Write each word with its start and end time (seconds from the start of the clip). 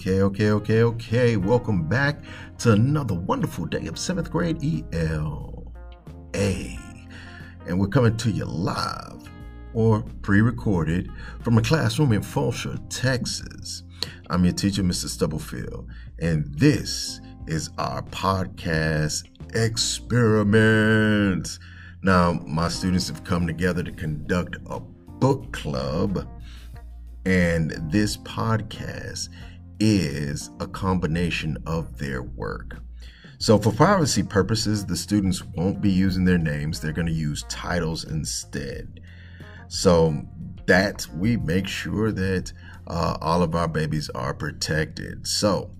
Okay, 0.00 0.22
okay, 0.22 0.50
okay, 0.52 0.82
okay. 0.82 1.36
Welcome 1.36 1.86
back 1.86 2.24
to 2.60 2.72
another 2.72 3.12
wonderful 3.12 3.66
day 3.66 3.86
of 3.86 3.98
seventh 3.98 4.30
grade 4.30 4.56
ELA. 4.64 5.58
And 7.66 7.78
we're 7.78 7.88
coming 7.88 8.16
to 8.16 8.30
you 8.30 8.46
live 8.46 9.30
or 9.74 10.02
pre 10.22 10.40
recorded 10.40 11.10
from 11.42 11.58
a 11.58 11.60
classroom 11.60 12.14
in 12.14 12.22
Fulshear, 12.22 12.80
Texas. 12.88 13.82
I'm 14.30 14.42
your 14.42 14.54
teacher, 14.54 14.82
Mr. 14.82 15.06
Stubblefield, 15.06 15.90
and 16.18 16.46
this 16.54 17.20
is 17.46 17.68
our 17.76 18.00
podcast 18.04 19.24
experiment. 19.54 21.58
Now, 22.02 22.40
my 22.46 22.68
students 22.68 23.08
have 23.08 23.22
come 23.24 23.46
together 23.46 23.82
to 23.82 23.92
conduct 23.92 24.56
a 24.64 24.80
book 24.80 25.52
club, 25.52 26.26
and 27.26 27.72
this 27.92 28.16
podcast 28.16 29.28
is 29.80 30.50
a 30.60 30.66
combination 30.66 31.56
of 31.66 31.98
their 31.98 32.22
work. 32.22 32.82
So, 33.38 33.58
for 33.58 33.72
privacy 33.72 34.22
purposes, 34.22 34.84
the 34.84 34.96
students 34.96 35.42
won't 35.42 35.80
be 35.80 35.90
using 35.90 36.26
their 36.26 36.38
names, 36.38 36.78
they're 36.78 36.92
going 36.92 37.06
to 37.06 37.12
use 37.12 37.44
titles 37.48 38.04
instead. 38.04 39.00
So, 39.68 40.22
that 40.66 41.06
we 41.16 41.38
make 41.38 41.66
sure 41.66 42.12
that 42.12 42.52
uh, 42.86 43.16
all 43.20 43.42
of 43.42 43.54
our 43.54 43.66
babies 43.66 44.10
are 44.10 44.34
protected. 44.34 45.26
So, 45.26 45.74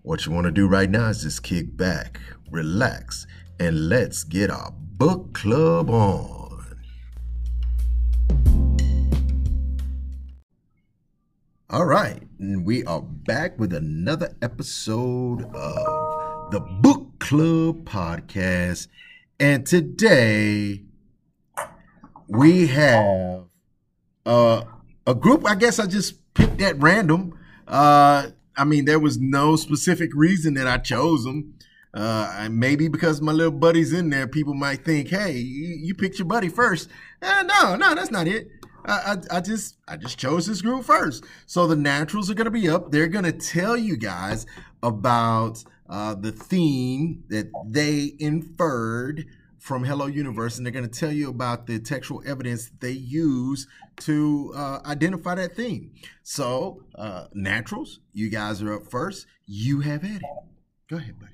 what 0.00 0.24
you 0.24 0.32
want 0.32 0.46
to 0.46 0.50
do 0.50 0.66
right 0.66 0.88
now 0.90 1.08
is 1.08 1.22
just 1.22 1.42
kick 1.42 1.76
back, 1.76 2.18
relax, 2.50 3.26
and 3.60 3.88
let's 3.88 4.24
get 4.24 4.50
our 4.50 4.72
book 4.72 5.34
club 5.34 5.90
on. 5.90 6.42
All 11.68 11.86
right, 11.86 12.22
and 12.42 12.66
we 12.66 12.84
are 12.86 13.00
back 13.00 13.56
with 13.56 13.72
another 13.72 14.34
episode 14.42 15.44
of 15.54 16.50
the 16.50 16.58
Book 16.58 17.20
Club 17.20 17.84
podcast. 17.84 18.88
And 19.38 19.64
today 19.64 20.82
we 22.26 22.66
have 22.66 23.44
uh, 24.26 24.64
a 25.06 25.14
group, 25.14 25.46
I 25.46 25.54
guess 25.54 25.78
I 25.78 25.86
just 25.86 26.34
picked 26.34 26.60
at 26.60 26.82
random. 26.82 27.38
Uh, 27.68 28.30
I 28.56 28.64
mean, 28.64 28.86
there 28.86 28.98
was 28.98 29.18
no 29.18 29.54
specific 29.54 30.10
reason 30.12 30.54
that 30.54 30.66
I 30.66 30.78
chose 30.78 31.22
them. 31.22 31.54
Uh, 31.94 32.48
maybe 32.50 32.88
because 32.88 33.20
my 33.20 33.30
little 33.30 33.52
buddy's 33.52 33.92
in 33.92 34.10
there, 34.10 34.26
people 34.26 34.54
might 34.54 34.84
think, 34.84 35.08
"Hey, 35.08 35.36
you, 35.36 35.94
picked 35.94 36.18
your 36.18 36.26
buddy 36.26 36.48
first. 36.48 36.88
Uh, 37.20 37.44
no, 37.46 37.76
no, 37.76 37.94
that's 37.94 38.10
not 38.10 38.26
it. 38.26 38.48
I, 38.84 39.16
I, 39.32 39.36
I 39.36 39.40
just 39.40 39.76
I 39.86 39.96
just 39.96 40.18
chose 40.18 40.46
this 40.46 40.62
group 40.62 40.84
first. 40.84 41.24
So 41.46 41.66
the 41.66 41.76
naturals 41.76 42.30
are 42.30 42.34
going 42.34 42.46
to 42.46 42.50
be 42.50 42.68
up. 42.68 42.90
They're 42.90 43.08
going 43.08 43.24
to 43.24 43.32
tell 43.32 43.76
you 43.76 43.96
guys 43.96 44.46
about 44.82 45.64
uh, 45.88 46.14
the 46.14 46.32
theme 46.32 47.24
that 47.28 47.50
they 47.66 48.14
inferred 48.18 49.26
from 49.58 49.84
Hello 49.84 50.06
Universe, 50.06 50.56
and 50.56 50.66
they're 50.66 50.72
going 50.72 50.88
to 50.88 51.00
tell 51.00 51.12
you 51.12 51.30
about 51.30 51.68
the 51.68 51.78
textual 51.78 52.20
evidence 52.26 52.70
they 52.80 52.90
use 52.90 53.68
to 54.00 54.52
uh, 54.56 54.80
identify 54.84 55.36
that 55.36 55.54
theme. 55.54 55.92
So, 56.24 56.82
uh, 56.96 57.26
naturals, 57.32 58.00
you 58.12 58.28
guys 58.28 58.60
are 58.60 58.74
up 58.74 58.90
first. 58.90 59.26
You 59.46 59.80
have 59.80 60.02
at 60.02 60.16
it. 60.16 60.22
Go 60.90 60.96
ahead, 60.96 61.14
buddy. 61.20 61.32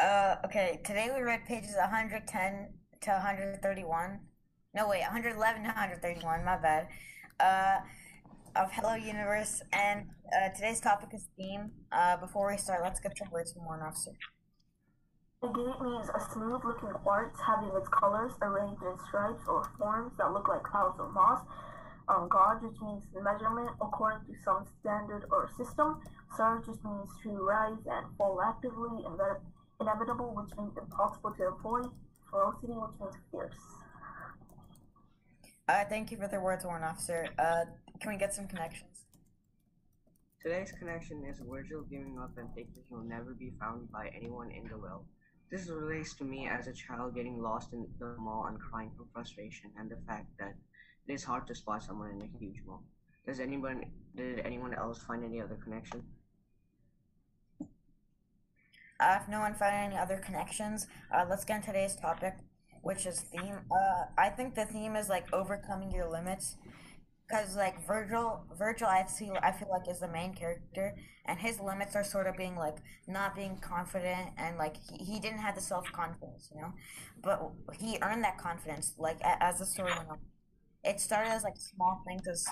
Uh, 0.00 0.36
okay, 0.44 0.80
today 0.84 1.10
we 1.12 1.22
read 1.22 1.44
pages 1.46 1.74
110 1.76 2.68
to 3.00 3.10
131 3.10 4.20
no 4.76 4.86
wait, 4.86 5.00
111 5.00 5.62
to 5.62 5.68
131, 5.72 6.44
my 6.44 6.60
bad, 6.60 6.86
uh, 7.40 7.80
of 8.60 8.70
Hello 8.72 8.94
Universe, 8.94 9.62
and 9.72 10.04
uh, 10.36 10.52
today's 10.54 10.80
topic 10.80 11.08
is 11.14 11.28
theme. 11.38 11.72
Uh, 11.90 12.18
before 12.18 12.52
we 12.52 12.58
start, 12.58 12.82
let's 12.84 13.00
get 13.00 13.16
some 13.16 13.30
words 13.32 13.54
from 13.54 13.64
one 13.64 13.80
officer. 13.80 14.12
Agate 15.42 15.80
means 15.80 16.12
a 16.12 16.20
smooth-looking 16.30 16.92
quartz 17.00 17.40
having 17.40 17.72
its 17.72 17.88
colors 17.88 18.32
arranged 18.42 18.82
in 18.82 18.96
stripes 19.08 19.40
or 19.48 19.64
forms 19.78 20.12
that 20.18 20.30
look 20.32 20.46
like 20.46 20.62
clouds 20.62 21.00
or 21.00 21.10
moss. 21.10 21.40
Um, 22.08 22.28
gauge, 22.28 22.62
which 22.62 22.80
means 22.84 23.02
measurement 23.16 23.70
according 23.80 24.28
to 24.28 24.34
some 24.44 24.64
standard 24.80 25.24
or 25.32 25.48
system. 25.56 26.00
Surge, 26.36 26.68
which 26.68 26.84
means 26.84 27.08
to 27.24 27.30
rise 27.32 27.80
and 27.88 28.06
fall 28.16 28.40
actively. 28.44 29.02
Inevitable, 29.80 30.36
which 30.36 30.52
means 30.56 30.76
impossible 30.76 31.32
to 31.32 31.48
avoid. 31.48 31.88
Ferocity, 32.30 32.76
which 32.76 33.00
means 33.00 33.16
fierce. 33.32 33.85
Uh, 35.68 35.84
thank 35.88 36.12
you 36.12 36.16
for 36.16 36.28
the 36.28 36.38
words, 36.38 36.64
Warrant 36.64 36.84
Officer. 36.84 37.28
Uh, 37.40 37.64
can 37.98 38.12
we 38.12 38.16
get 38.16 38.32
some 38.32 38.46
connections? 38.46 39.06
Today's 40.40 40.70
connection 40.70 41.24
is 41.28 41.40
Virgil 41.40 41.82
giving 41.90 42.16
up 42.22 42.30
and 42.38 42.48
thinking 42.54 42.84
he'll 42.88 43.02
never 43.02 43.34
be 43.34 43.50
found 43.58 43.90
by 43.90 44.08
anyone 44.16 44.52
in 44.52 44.68
the 44.68 44.78
world. 44.78 45.06
This 45.50 45.68
relates 45.68 46.14
to 46.14 46.24
me 46.24 46.46
as 46.46 46.68
a 46.68 46.72
child 46.72 47.16
getting 47.16 47.42
lost 47.42 47.72
in 47.72 47.84
the 47.98 48.14
mall 48.16 48.46
and 48.46 48.60
crying 48.60 48.92
from 48.96 49.08
frustration 49.12 49.72
and 49.76 49.90
the 49.90 49.98
fact 50.06 50.26
that 50.38 50.54
it 51.08 51.12
is 51.12 51.24
hard 51.24 51.48
to 51.48 51.54
spot 51.56 51.82
someone 51.82 52.10
in 52.10 52.22
a 52.22 52.38
huge 52.38 52.62
mall. 52.64 52.84
Does 53.26 53.40
anyone 53.40 53.86
did 54.14 54.38
anyone 54.40 54.72
else 54.72 55.02
find 55.02 55.24
any 55.24 55.40
other 55.40 55.58
connection? 55.64 56.04
Uh, 59.00 59.18
if 59.20 59.28
no 59.28 59.40
one 59.40 59.54
found 59.54 59.74
any 59.74 59.98
other 59.98 60.18
connections, 60.18 60.86
uh, 61.12 61.24
let's 61.28 61.44
get 61.44 61.56
into 61.56 61.66
today's 61.66 61.96
topic 61.96 62.34
which 62.86 63.04
is 63.06 63.20
theme. 63.32 63.58
Uh, 63.70 64.04
I 64.16 64.28
think 64.28 64.54
the 64.54 64.64
theme 64.66 64.94
is 64.96 65.08
like 65.08 65.26
overcoming 65.32 65.90
your 65.90 66.08
limits, 66.08 66.56
because 67.26 67.56
like 67.56 67.84
Virgil, 67.86 68.44
Virgil, 68.56 68.86
I 68.86 69.04
feel 69.04 69.36
I 69.42 69.50
feel 69.52 69.68
like 69.70 69.88
is 69.90 70.00
the 70.00 70.08
main 70.08 70.34
character, 70.34 70.94
and 71.26 71.38
his 71.38 71.60
limits 71.60 71.96
are 71.96 72.04
sort 72.04 72.26
of 72.28 72.36
being 72.36 72.56
like 72.56 72.76
not 73.08 73.34
being 73.34 73.58
confident, 73.58 74.30
and 74.38 74.56
like 74.56 74.76
he, 74.88 75.04
he 75.04 75.20
didn't 75.20 75.40
have 75.40 75.56
the 75.56 75.60
self 75.60 75.90
confidence, 75.92 76.48
you 76.54 76.60
know, 76.60 76.72
but 77.22 77.40
he 77.80 77.98
earned 78.02 78.22
that 78.24 78.38
confidence 78.38 78.94
like 78.98 79.18
as 79.22 79.58
the 79.58 79.66
story 79.66 79.92
went 79.96 80.08
on. 80.08 80.18
It 80.84 81.00
started 81.00 81.30
as 81.30 81.42
like 81.42 81.56
small 81.56 82.02
things 82.06 82.22
as 82.28 82.44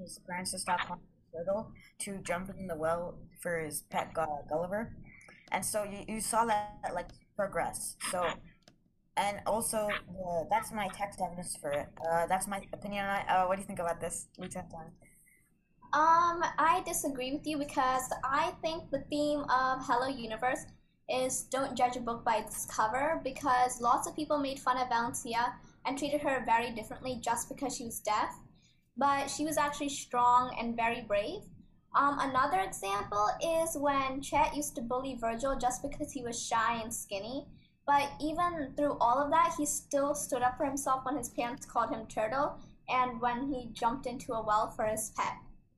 his 0.00 0.20
parents 0.28 0.52
to 0.52 0.58
stop 0.60 0.80
turtle 1.34 1.72
to 2.00 2.18
jumping 2.18 2.56
in 2.60 2.66
the 2.68 2.76
well 2.76 3.18
for 3.40 3.58
his 3.58 3.82
pet 3.90 4.14
Gulliver, 4.14 4.94
and 5.50 5.64
so 5.64 5.82
you, 5.84 6.04
you 6.06 6.20
saw 6.20 6.44
that 6.44 6.92
like 6.94 7.08
progress. 7.36 7.96
So 8.10 8.26
and 9.16 9.40
also 9.46 9.88
uh, 9.88 10.44
that's 10.50 10.72
my 10.72 10.88
text 10.88 11.20
evidence 11.20 11.56
for 11.60 11.70
it. 11.70 11.88
Uh, 12.10 12.26
that's 12.26 12.46
my 12.46 12.60
opinion. 12.72 13.04
Uh, 13.04 13.44
what 13.44 13.56
do 13.56 13.60
you 13.60 13.66
think 13.66 13.78
about 13.78 14.00
this, 14.00 14.28
Lieutenant? 14.38 14.92
Um, 15.94 16.42
I 16.58 16.82
disagree 16.86 17.32
with 17.32 17.46
you 17.46 17.58
because 17.58 18.04
I 18.24 18.52
think 18.62 18.90
the 18.90 19.04
theme 19.10 19.40
of 19.40 19.84
Hello 19.84 20.08
Universe 20.08 20.64
is 21.08 21.42
don't 21.42 21.76
judge 21.76 21.96
a 21.96 22.00
book 22.00 22.24
by 22.24 22.36
its 22.36 22.64
cover 22.64 23.20
because 23.22 23.80
lots 23.80 24.08
of 24.08 24.16
people 24.16 24.38
made 24.38 24.58
fun 24.58 24.78
of 24.78 24.88
Valencia 24.88 25.54
and 25.84 25.98
treated 25.98 26.22
her 26.22 26.42
very 26.46 26.70
differently 26.70 27.18
just 27.22 27.48
because 27.48 27.76
she 27.76 27.84
was 27.84 28.00
deaf, 28.00 28.34
but 28.96 29.28
she 29.28 29.44
was 29.44 29.58
actually 29.58 29.90
strong 29.90 30.56
and 30.58 30.76
very 30.76 31.02
brave. 31.02 31.42
Um, 31.94 32.18
another 32.20 32.60
example 32.60 33.28
is 33.44 33.76
when 33.76 34.22
Chet 34.22 34.56
used 34.56 34.74
to 34.76 34.80
bully 34.80 35.18
Virgil 35.20 35.58
just 35.58 35.82
because 35.82 36.10
he 36.10 36.22
was 36.22 36.42
shy 36.42 36.80
and 36.80 36.94
skinny 36.94 37.44
but 37.86 38.10
even 38.20 38.72
through 38.76 38.96
all 39.00 39.18
of 39.18 39.30
that, 39.30 39.54
he 39.58 39.66
still 39.66 40.14
stood 40.14 40.42
up 40.42 40.56
for 40.56 40.64
himself 40.64 41.04
when 41.04 41.16
his 41.16 41.30
parents 41.30 41.66
called 41.66 41.90
him 41.90 42.06
Turtle 42.06 42.58
and 42.88 43.20
when 43.20 43.52
he 43.52 43.70
jumped 43.72 44.06
into 44.06 44.32
a 44.32 44.44
well 44.44 44.70
for 44.70 44.84
his 44.86 45.12
pet. 45.16 45.34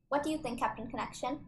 What 0.08 0.22
do 0.22 0.30
you 0.30 0.38
think, 0.38 0.58
Captain 0.58 0.86
Connection? 0.86 1.38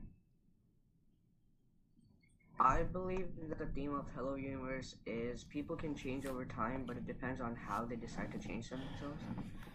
I 2.59 2.85
believe 2.85 3.29
that 3.49 3.59
the 3.59 3.67
theme 3.67 3.95
of 3.95 4.07
Hello 4.17 4.35
Universe 4.35 4.97
is 5.05 5.45
people 5.45 5.77
can 5.77 5.95
change 5.95 6.25
over 6.25 6.47
time, 6.47 6.85
but 6.87 6.97
it 6.97 7.07
depends 7.07 7.41
on 7.41 7.55
how 7.55 7.85
they 7.85 7.97
decide 7.97 8.33
to 8.33 8.39
change 8.39 8.71
themselves. 8.71 9.23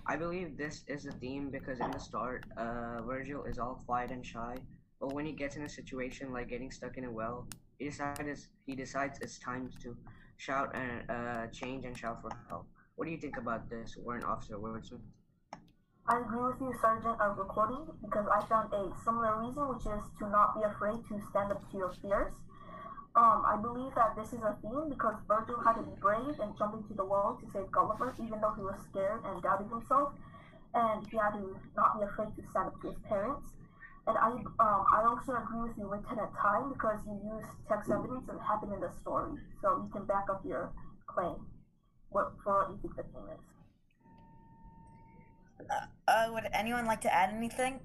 I 0.07 0.15
believe 0.15 0.57
this 0.57 0.83
is 0.87 1.03
the 1.03 1.11
theme 1.11 1.51
because 1.51 1.79
in 1.79 1.91
the 1.91 1.99
start, 1.99 2.45
uh, 2.57 3.03
Virgil 3.03 3.43
is 3.43 3.59
all 3.59 3.83
quiet 3.85 4.09
and 4.09 4.25
shy, 4.25 4.57
but 4.99 5.13
when 5.13 5.27
he 5.27 5.31
gets 5.31 5.55
in 5.55 5.63
a 5.63 5.69
situation 5.69 6.33
like 6.33 6.49
getting 6.49 6.71
stuck 6.71 6.97
in 6.97 7.05
a 7.05 7.11
well, 7.11 7.45
he 7.77 7.85
decides 7.85 8.47
he 8.65 8.75
decides 8.75 9.19
it's 9.21 9.37
time 9.37 9.69
to 9.83 9.95
shout 10.41 10.73
and 10.73 11.05
uh, 11.05 11.45
change 11.53 11.85
and 11.85 11.95
shout 11.95 12.17
for 12.21 12.31
help. 12.49 12.65
What 12.95 13.05
do 13.05 13.11
you 13.11 13.17
think 13.17 13.37
about 13.37 13.69
this, 13.69 13.95
Warrant 13.97 14.25
Officer 14.25 14.57
Wordsmith? 14.57 15.05
I 16.09 16.19
agree 16.19 16.41
with 16.41 16.57
you, 16.59 16.73
Sergeant 16.81 17.21
of 17.21 17.37
Recording, 17.37 17.85
because 18.01 18.25
I 18.25 18.41
found 18.49 18.73
a 18.73 18.89
similar 19.05 19.37
reason, 19.37 19.69
which 19.69 19.85
is 19.85 20.01
to 20.17 20.25
not 20.29 20.57
be 20.57 20.65
afraid 20.65 20.97
to 21.09 21.21
stand 21.29 21.51
up 21.53 21.61
to 21.69 21.77
your 21.77 21.93
fears. 22.01 22.33
Um, 23.13 23.43
I 23.45 23.59
believe 23.61 23.93
that 23.93 24.15
this 24.17 24.33
is 24.33 24.41
a 24.41 24.57
theme 24.63 24.89
because 24.89 25.13
Virgil 25.27 25.61
had 25.61 25.77
to 25.77 25.83
be 25.83 25.93
brave 26.01 26.39
and 26.41 26.57
jump 26.57 26.73
into 26.73 26.95
the 26.95 27.05
well 27.05 27.37
to 27.37 27.45
save 27.51 27.69
Gulliver, 27.69 28.15
even 28.17 28.41
though 28.41 28.55
he 28.57 28.63
was 28.63 28.79
scared 28.89 29.21
and 29.25 29.43
doubted 29.43 29.69
himself. 29.69 30.13
And 30.73 31.05
he 31.05 31.17
had 31.17 31.37
to 31.37 31.53
not 31.75 31.99
be 31.99 32.07
afraid 32.07 32.33
to 32.33 32.41
stand 32.49 32.73
up 32.73 32.81
to 32.81 32.89
his 32.89 32.99
parents. 33.05 33.51
And 34.07 34.17
I 34.17 34.29
um, 34.29 34.85
I 34.93 35.03
also 35.05 35.33
agree 35.33 35.69
with 35.69 35.77
you, 35.77 35.87
with 35.87 36.01
Lieutenant 36.01 36.31
Time, 36.41 36.73
because 36.73 36.99
you 37.05 37.13
use 37.21 37.45
text 37.67 37.91
evidence 37.91 38.27
and 38.29 38.39
happened 38.41 38.73
in 38.73 38.79
the 38.81 38.91
story, 38.99 39.37
so 39.61 39.85
you 39.85 39.89
can 39.93 40.05
back 40.05 40.25
up 40.29 40.41
your 40.45 40.71
claim. 41.05 41.35
What 42.09 42.33
for 42.43 42.65
what 42.65 42.71
you 42.71 42.79
think 42.81 42.95
the 42.95 43.03
theme 43.03 43.29
is. 43.31 43.39
Uh, 45.69 45.85
uh, 46.07 46.33
would 46.33 46.47
anyone 46.51 46.85
like 46.85 47.01
to 47.01 47.13
add 47.13 47.33
anything? 47.33 47.79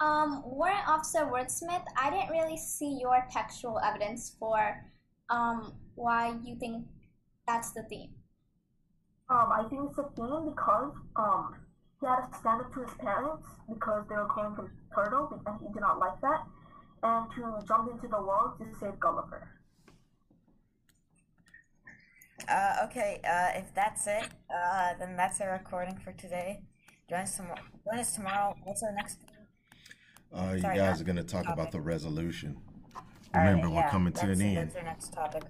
Um, 0.00 0.42
Warrant 0.44 0.88
Officer 0.88 1.20
Wordsmith, 1.20 1.84
I 1.96 2.10
didn't 2.10 2.30
really 2.30 2.56
see 2.56 2.98
your 3.00 3.24
textual 3.30 3.78
evidence 3.78 4.34
for 4.40 4.84
um, 5.30 5.74
why 5.94 6.34
you 6.42 6.56
think 6.56 6.86
that's 7.46 7.70
the 7.70 7.84
theme. 7.84 8.10
Um, 9.30 9.52
I 9.52 9.64
think 9.70 9.88
it's 9.88 9.98
a 9.98 10.08
theme 10.16 10.50
because 10.50 10.92
um, 11.14 11.54
he 12.02 12.06
had 12.08 12.26
to 12.26 12.38
stand 12.38 12.60
up 12.60 12.74
to 12.74 12.80
his 12.80 12.94
parents 12.98 13.46
because 13.72 14.04
they 14.08 14.16
were 14.16 14.26
calling 14.26 14.56
him 14.56 14.68
Turtle 14.94 15.40
and 15.46 15.56
he 15.60 15.72
did 15.72 15.80
not 15.80 15.98
like 15.98 16.20
that, 16.20 16.44
and 17.02 17.30
to 17.36 17.66
jump 17.66 17.90
into 17.90 18.08
the 18.08 18.20
world 18.20 18.58
to 18.58 18.66
save 18.78 18.98
Gulliver. 18.98 19.48
Uh, 22.48 22.74
okay, 22.84 23.20
uh, 23.24 23.56
if 23.56 23.72
that's 23.72 24.06
it, 24.08 24.26
uh, 24.52 24.94
then 24.98 25.16
that's 25.16 25.40
our 25.40 25.52
recording 25.52 25.96
for 25.96 26.12
today. 26.12 26.60
Join 27.08 27.20
us 27.20 27.36
tomorrow. 27.36 27.60
Join 27.88 28.00
us 28.00 28.14
tomorrow. 28.14 28.56
What's 28.64 28.82
our 28.82 28.92
next? 28.92 29.18
Uh, 30.34 30.54
you 30.56 30.62
guys 30.62 31.00
are 31.00 31.04
going 31.04 31.16
to 31.16 31.22
talk 31.22 31.44
topic. 31.44 31.60
about 31.60 31.72
the 31.72 31.80
resolution. 31.80 32.56
All 32.96 33.02
right, 33.34 33.50
Remember, 33.50 33.70
we're 33.70 33.76
yeah, 33.76 33.90
coming 33.90 34.12
to 34.14 34.24
an 34.24 34.40
it, 34.40 34.44
end. 34.44 34.56
That's 34.56 34.76
our 34.76 34.82
next 34.82 35.12
topic. 35.12 35.42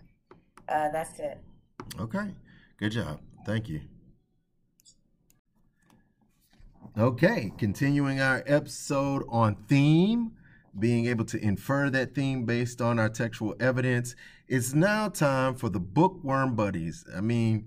Uh, 0.68 0.90
that's 0.90 1.18
it. 1.18 1.40
Okay. 1.98 2.34
Good 2.78 2.92
job. 2.92 3.20
Thank 3.46 3.68
you. 3.68 3.80
Okay, 6.98 7.50
continuing 7.56 8.20
our 8.20 8.42
episode 8.46 9.24
on 9.30 9.56
theme, 9.66 10.32
being 10.78 11.06
able 11.06 11.24
to 11.24 11.42
infer 11.42 11.88
that 11.88 12.14
theme 12.14 12.44
based 12.44 12.82
on 12.82 12.98
our 12.98 13.08
textual 13.08 13.54
evidence. 13.58 14.14
It's 14.46 14.74
now 14.74 15.08
time 15.08 15.54
for 15.54 15.70
the 15.70 15.80
bookworm 15.80 16.54
buddies. 16.54 17.06
I 17.16 17.22
mean, 17.22 17.64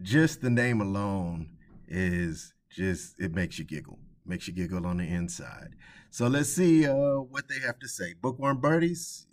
just 0.00 0.40
the 0.40 0.48
name 0.48 0.80
alone 0.80 1.50
is 1.86 2.54
just 2.70 3.20
it 3.20 3.34
makes 3.34 3.58
you 3.58 3.66
giggle. 3.66 3.98
Makes 4.24 4.48
you 4.48 4.54
giggle 4.54 4.86
on 4.86 4.96
the 4.96 5.04
inside. 5.04 5.74
So 6.08 6.26
let's 6.26 6.48
see 6.48 6.86
uh, 6.86 6.94
what 6.94 7.48
they 7.48 7.60
have 7.60 7.78
to 7.80 7.88
say. 7.88 8.14
Bookworm 8.14 8.62
buddies, 8.62 9.26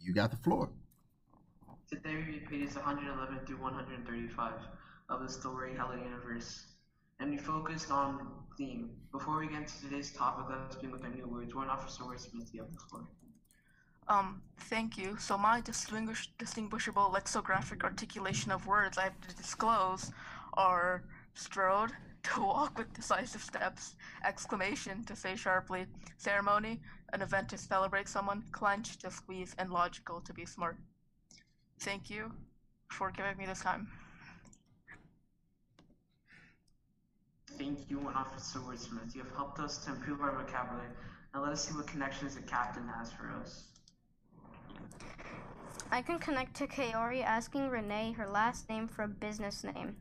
you 0.00 0.14
got 0.14 0.30
the 0.30 0.36
floor. 0.36 0.70
Today 1.90 2.14
we 2.14 2.22
read 2.22 2.46
pages 2.48 2.76
111 2.76 3.44
through 3.44 3.60
135 3.60 4.52
of 5.08 5.20
the 5.20 5.28
story 5.28 5.74
Hello 5.76 5.96
Universe, 5.96 6.67
and 7.20 7.30
we 7.30 7.36
focused 7.36 7.90
on 7.90 8.26
theme. 8.56 8.90
Before 9.12 9.38
we 9.38 9.48
get 9.48 9.58
into 9.58 9.80
today's 9.80 10.12
topic, 10.12 10.46
let's 10.48 10.76
begin 10.76 10.92
with 10.92 11.02
our 11.04 11.10
new 11.10 11.26
words. 11.26 11.54
Warrant 11.54 11.72
Officer 11.72 12.04
Wordsmith, 12.04 12.52
you 12.52 12.62
have 12.62 12.72
the 12.72 12.78
floor. 12.78 13.06
Um, 14.06 14.42
thank 14.60 14.96
you. 14.96 15.16
So 15.18 15.36
my 15.36 15.60
distinguish- 15.60 16.30
distinguishable 16.38 17.10
lexicographic 17.10 17.84
articulation 17.84 18.52
of 18.52 18.66
words 18.66 18.96
I 18.96 19.04
have 19.04 19.20
to 19.20 19.34
disclose 19.34 20.12
are 20.54 21.04
strode, 21.34 21.92
to 22.22 22.42
walk 22.42 22.78
with 22.78 22.92
decisive 22.92 23.42
steps, 23.42 23.94
exclamation, 24.24 25.04
to 25.04 25.14
say 25.14 25.36
sharply, 25.36 25.86
ceremony, 26.16 26.80
an 27.12 27.22
event 27.22 27.48
to 27.50 27.58
celebrate 27.58 28.08
someone, 28.08 28.44
clench, 28.52 28.98
to 28.98 29.10
squeeze, 29.10 29.54
and 29.58 29.70
logical, 29.70 30.20
to 30.20 30.32
be 30.32 30.44
smart. 30.46 30.76
Thank 31.80 32.10
you 32.10 32.32
for 32.90 33.10
giving 33.10 33.36
me 33.36 33.46
this 33.46 33.60
time. 33.60 33.88
Thank 37.56 37.88
you, 37.88 38.00
Officer 38.14 38.58
Wordsmith. 38.58 39.14
You 39.14 39.22
have 39.22 39.34
helped 39.34 39.58
us 39.58 39.78
to 39.84 39.92
improve 39.92 40.20
our 40.20 40.32
vocabulary. 40.32 40.88
Now 41.32 41.42
let 41.42 41.52
us 41.52 41.66
see 41.66 41.74
what 41.74 41.86
connections 41.86 42.34
the 42.34 42.42
captain 42.42 42.86
has 42.88 43.10
for 43.10 43.30
us. 43.40 43.64
I 45.90 46.02
can 46.02 46.18
connect 46.18 46.54
to 46.56 46.66
Kaori 46.66 47.24
asking 47.24 47.70
Renee 47.70 48.12
her 48.12 48.28
last 48.28 48.68
name 48.68 48.86
for 48.86 49.04
a 49.04 49.08
business 49.08 49.64
name, 49.64 49.96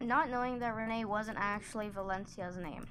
not 0.00 0.28
knowing 0.28 0.58
that 0.58 0.74
Renee 0.74 1.06
wasn't 1.06 1.38
actually 1.40 1.88
Valencia's 1.88 2.56
name. 2.56 2.86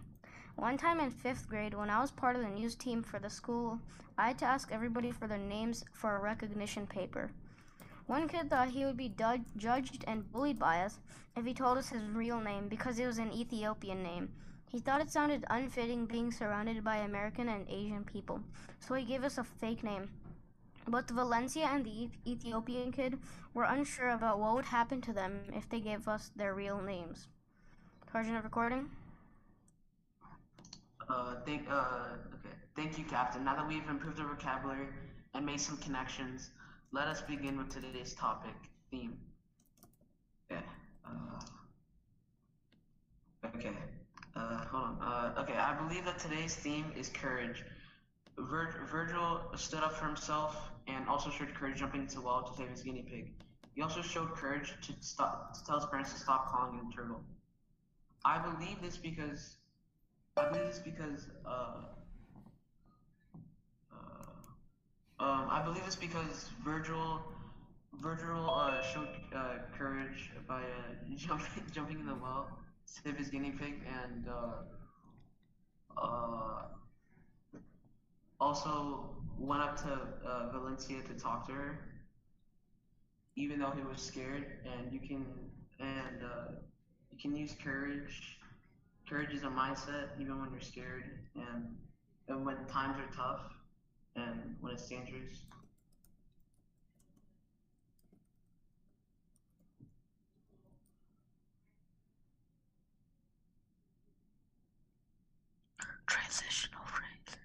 One 0.55 0.77
time 0.77 0.99
in 0.99 1.11
fifth 1.11 1.47
grade, 1.47 1.75
when 1.75 1.89
I 1.89 2.01
was 2.01 2.11
part 2.11 2.35
of 2.35 2.41
the 2.41 2.49
news 2.49 2.75
team 2.75 3.03
for 3.03 3.19
the 3.19 3.29
school, 3.29 3.79
I 4.17 4.27
had 4.29 4.39
to 4.39 4.45
ask 4.45 4.71
everybody 4.71 5.11
for 5.11 5.27
their 5.27 5.37
names 5.37 5.85
for 5.93 6.15
a 6.15 6.19
recognition 6.19 6.87
paper. 6.87 7.31
One 8.11 8.27
kid 8.27 8.49
thought 8.49 8.67
he 8.67 8.83
would 8.83 8.97
be 8.97 9.15
judged 9.55 10.03
and 10.05 10.29
bullied 10.33 10.59
by 10.59 10.81
us 10.83 10.99
if 11.37 11.45
he 11.45 11.53
told 11.53 11.77
us 11.77 11.87
his 11.87 12.03
real 12.09 12.41
name 12.41 12.67
because 12.67 12.99
it 12.99 13.05
was 13.05 13.19
an 13.19 13.31
Ethiopian 13.31 14.03
name. 14.03 14.27
He 14.69 14.79
thought 14.79 14.99
it 14.99 15.09
sounded 15.09 15.45
unfitting 15.49 16.07
being 16.07 16.29
surrounded 16.29 16.83
by 16.83 16.97
American 16.97 17.47
and 17.47 17.65
Asian 17.69 18.03
people, 18.03 18.41
so 18.81 18.95
he 18.95 19.05
gave 19.05 19.23
us 19.23 19.37
a 19.37 19.45
fake 19.45 19.81
name. 19.81 20.09
Both 20.89 21.09
Valencia 21.09 21.63
and 21.67 21.85
the 21.85 22.09
Ethiopian 22.27 22.91
kid 22.91 23.17
were 23.53 23.63
unsure 23.63 24.09
about 24.09 24.39
what 24.39 24.55
would 24.55 24.65
happen 24.65 24.99
to 25.03 25.13
them 25.13 25.39
if 25.55 25.69
they 25.69 25.79
gave 25.79 26.09
us 26.09 26.31
their 26.35 26.53
real 26.53 26.81
names. 26.81 27.29
Sergeant 28.11 28.35
of 28.35 28.43
recording? 28.43 28.89
Uh, 31.07 31.35
thank, 31.45 31.65
uh, 31.71 32.17
okay. 32.35 32.55
Thank 32.75 32.97
you, 32.97 33.05
Captain. 33.05 33.45
Now 33.45 33.55
that 33.55 33.65
we've 33.69 33.87
improved 33.87 34.19
our 34.19 34.27
vocabulary 34.27 34.87
and 35.33 35.45
made 35.45 35.61
some 35.61 35.77
connections, 35.77 36.49
let 36.91 37.07
us 37.07 37.21
begin 37.21 37.57
with 37.57 37.69
today's 37.69 38.13
topic 38.13 38.53
theme. 38.89 39.17
Okay. 40.51 40.61
Uh, 41.05 41.39
okay. 43.55 43.73
Uh, 44.35 44.57
hold 44.65 44.83
on. 44.83 44.97
Uh, 45.01 45.41
okay. 45.41 45.57
I 45.57 45.73
believe 45.73 46.05
that 46.05 46.19
today's 46.19 46.55
theme 46.55 46.91
is 46.97 47.09
courage. 47.09 47.63
Vir- 48.38 48.85
Virgil 48.89 49.41
stood 49.55 49.83
up 49.83 49.93
for 49.93 50.05
himself 50.05 50.71
and 50.88 51.07
also 51.07 51.29
showed 51.29 51.53
courage 51.53 51.79
jumping 51.79 52.01
into 52.01 52.15
the 52.15 52.21
well 52.21 52.43
to 52.43 52.53
save 52.57 52.69
his 52.69 52.81
guinea 52.81 53.03
pig. 53.09 53.31
He 53.73 53.81
also 53.81 54.01
showed 54.01 54.31
courage 54.31 54.73
to 54.81 54.94
stop 54.99 55.53
to 55.53 55.63
tell 55.63 55.79
his 55.79 55.89
parents 55.89 56.11
to 56.13 56.19
stop 56.19 56.51
calling 56.51 56.77
him 56.77 56.91
turtle. 56.91 57.23
I 58.25 58.37
believe 58.37 58.81
this 58.81 58.97
because 58.97 59.55
I 60.37 60.49
believe 60.49 60.65
this 60.65 60.79
because 60.79 61.27
uh, 61.45 61.83
uh, 63.94 64.25
um, 65.21 65.47
I 65.50 65.62
believe 65.63 65.83
it's 65.85 65.95
because 65.95 66.50
Virgil 66.63 67.21
Virgil 68.01 68.50
uh, 68.50 68.81
showed 68.81 69.09
uh, 69.35 69.57
courage 69.77 70.31
by 70.47 70.62
uh, 70.62 70.94
jumping 71.15 71.63
jumping 71.71 72.00
in 72.00 72.07
the 72.07 72.15
well 72.15 72.47
save 72.85 73.18
his 73.18 73.29
guinea 73.29 73.51
pig 73.51 73.75
and 74.03 74.27
uh, 74.27 74.63
uh, 75.97 76.63
also 78.39 79.09
went 79.38 79.62
up 79.62 79.77
to 79.77 80.00
uh, 80.27 80.50
Valencia 80.51 81.01
to 81.03 81.13
talk 81.13 81.45
to 81.47 81.53
her, 81.53 81.79
even 83.35 83.59
though 83.59 83.71
he 83.71 83.81
was 83.83 84.01
scared. 84.01 84.45
And 84.65 84.91
you 84.91 85.00
can 85.00 85.25
and 85.79 86.21
you 87.12 87.18
can 87.21 87.35
use 87.35 87.56
courage. 87.63 88.37
Courage 89.09 89.33
is 89.33 89.44
a 89.44 89.47
mindset, 89.47 90.09
even 90.19 90.40
when 90.40 90.51
you're 90.51 90.61
scared, 90.61 91.04
and 91.35 91.78
and 92.28 92.45
when 92.45 92.66
times 92.66 92.97
are 92.99 93.16
tough, 93.16 93.42
and 94.15 94.56
when 94.61 94.73
it's 94.73 94.87
dangerous. 94.87 95.44
Transitional 106.07 106.83
phrase. 106.85 107.37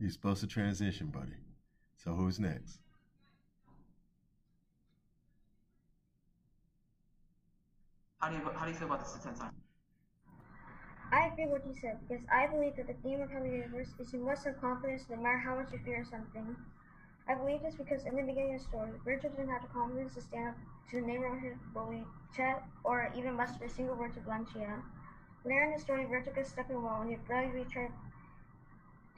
You're 0.00 0.10
supposed 0.10 0.40
to 0.40 0.46
transition, 0.46 1.08
buddy. 1.08 1.36
So 1.96 2.14
who's 2.14 2.40
next? 2.40 2.80
How 8.18 8.28
do 8.28 8.36
you 8.36 8.42
how 8.54 8.64
do 8.66 8.70
you 8.70 8.76
feel 8.76 8.86
about 8.88 9.00
this 9.00 9.16
at 9.24 9.36
time? 9.36 9.69
I 11.12 11.26
agree 11.26 11.46
with 11.46 11.64
what 11.64 11.66
you 11.66 11.74
said 11.80 11.98
because 12.06 12.24
I 12.30 12.46
believe 12.46 12.76
that 12.76 12.86
the 12.86 12.94
theme 13.02 13.20
of 13.20 13.30
Hello 13.30 13.44
Universe 13.44 13.88
is 13.98 14.12
you 14.12 14.20
must 14.20 14.44
have 14.44 14.60
confidence 14.60 15.04
no 15.10 15.16
matter 15.16 15.38
how 15.38 15.56
much 15.56 15.72
you 15.72 15.80
fear 15.84 16.04
something. 16.08 16.56
I 17.28 17.34
believe 17.34 17.62
this 17.62 17.74
because 17.74 18.04
in 18.04 18.14
the 18.14 18.22
beginning 18.22 18.54
of 18.54 18.60
the 18.60 18.66
story, 18.66 18.90
Virgil 19.04 19.30
didn't 19.30 19.50
have 19.50 19.62
the 19.62 19.68
confidence 19.68 20.14
to 20.14 20.20
stand 20.20 20.48
up 20.48 20.54
to 20.90 21.00
the 21.00 21.06
neighbor 21.06 21.26
of 21.26 21.42
his 21.42 21.56
bully, 21.74 22.04
Chet, 22.36 22.62
or 22.84 23.10
even 23.16 23.34
muster 23.34 23.64
a 23.64 23.68
single 23.68 23.96
word 23.96 24.14
to 24.14 24.20
Valencia. 24.20 24.82
Later 25.44 25.64
in 25.64 25.72
the 25.72 25.80
story, 25.80 26.04
Virgil 26.06 26.32
gets 26.32 26.50
stuck 26.50 26.70
in 26.70 26.76
a 26.76 26.80
wall 26.80 27.02
and 27.02 27.10
he 27.10 27.16
bravely 27.16 27.64
tried 27.64 27.90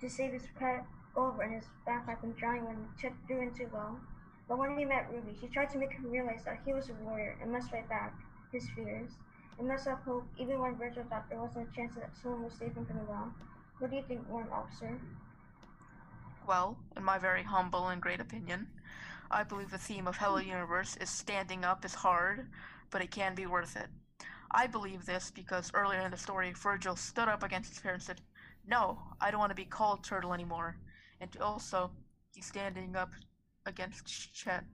to 0.01 0.09
save 0.09 0.33
his 0.33 0.49
pet 0.59 0.87
Gulliver 1.15 1.43
and 1.43 1.55
his 1.55 1.69
backpack 1.87 2.21
from 2.21 2.33
drowning 2.33 2.65
when 2.65 2.89
Chet 2.99 3.13
threw 3.27 3.43
into 3.43 3.65
the 3.65 3.71
well. 3.75 4.01
But 4.49 4.57
when 4.57 4.79
he 4.79 4.85
met 4.87 5.09
Ruby, 5.13 5.37
she 5.39 5.47
tried 5.47 5.71
to 5.71 5.79
make 5.79 5.93
him 5.93 6.11
realize 6.11 6.43
that 6.45 6.61
he 6.65 6.73
was 6.73 6.89
a 6.89 6.95
warrior 6.95 7.37
and 7.41 7.53
must 7.53 7.71
fight 7.71 7.89
back 7.89 8.15
his 8.51 8.69
fears. 8.71 9.11
And 9.59 9.69
must 9.69 9.87
have 9.87 9.99
hope 9.99 10.25
even 10.39 10.61
when 10.61 10.77
Virgil 10.77 11.05
thought 11.09 11.29
there 11.29 11.39
wasn't 11.39 11.69
a 11.71 11.75
chance 11.75 11.95
that 11.95 12.11
someone 12.21 12.45
would 12.45 12.53
save 12.53 12.75
him 12.75 12.87
from 12.87 12.99
the 12.99 13.05
well. 13.05 13.33
What 13.79 13.91
do 13.91 13.97
you 13.97 14.03
think, 14.07 14.29
Warrant 14.29 14.53
Officer? 14.53 14.99
Well, 16.47 16.77
in 16.97 17.05
my 17.05 17.19
very 17.19 17.43
humble 17.43 17.89
and 17.89 18.01
great 18.01 18.21
opinion, 18.21 18.67
I 19.31 19.45
believe 19.45 19.71
the 19.71 19.79
theme 19.79 20.07
of 20.07 20.17
Hello 20.17 20.39
Universe 20.39 20.97
is 20.97 21.09
standing 21.09 21.65
up 21.65 21.85
is 21.85 21.95
hard, 21.95 22.49
but 22.91 23.03
it 23.03 23.11
can 23.11 23.35
be 23.35 23.47
worth 23.47 23.77
it. 23.77 23.89
I 24.51 24.67
believe 24.67 25.07
this 25.07 25.31
because 25.35 25.71
earlier 25.75 26.01
in 26.01 26.11
the 26.11 26.17
story, 26.17 26.53
Virgil 26.53 26.97
stood 26.97 27.29
up 27.29 27.43
against 27.43 27.71
his 27.71 27.81
parents 27.81 28.09
and 28.09 28.19
said, 28.19 28.27
No, 28.67 28.99
I 29.21 29.31
don't 29.31 29.41
want 29.41 29.51
to 29.51 29.57
be 29.57 29.65
called 29.65 30.05
Turtle 30.05 30.35
anymore. 30.35 30.77
And 31.21 31.31
also, 31.41 31.91
he's 32.35 32.47
standing 32.47 32.95
up 32.97 33.11
against 33.65 34.35
Chet. 34.35 34.65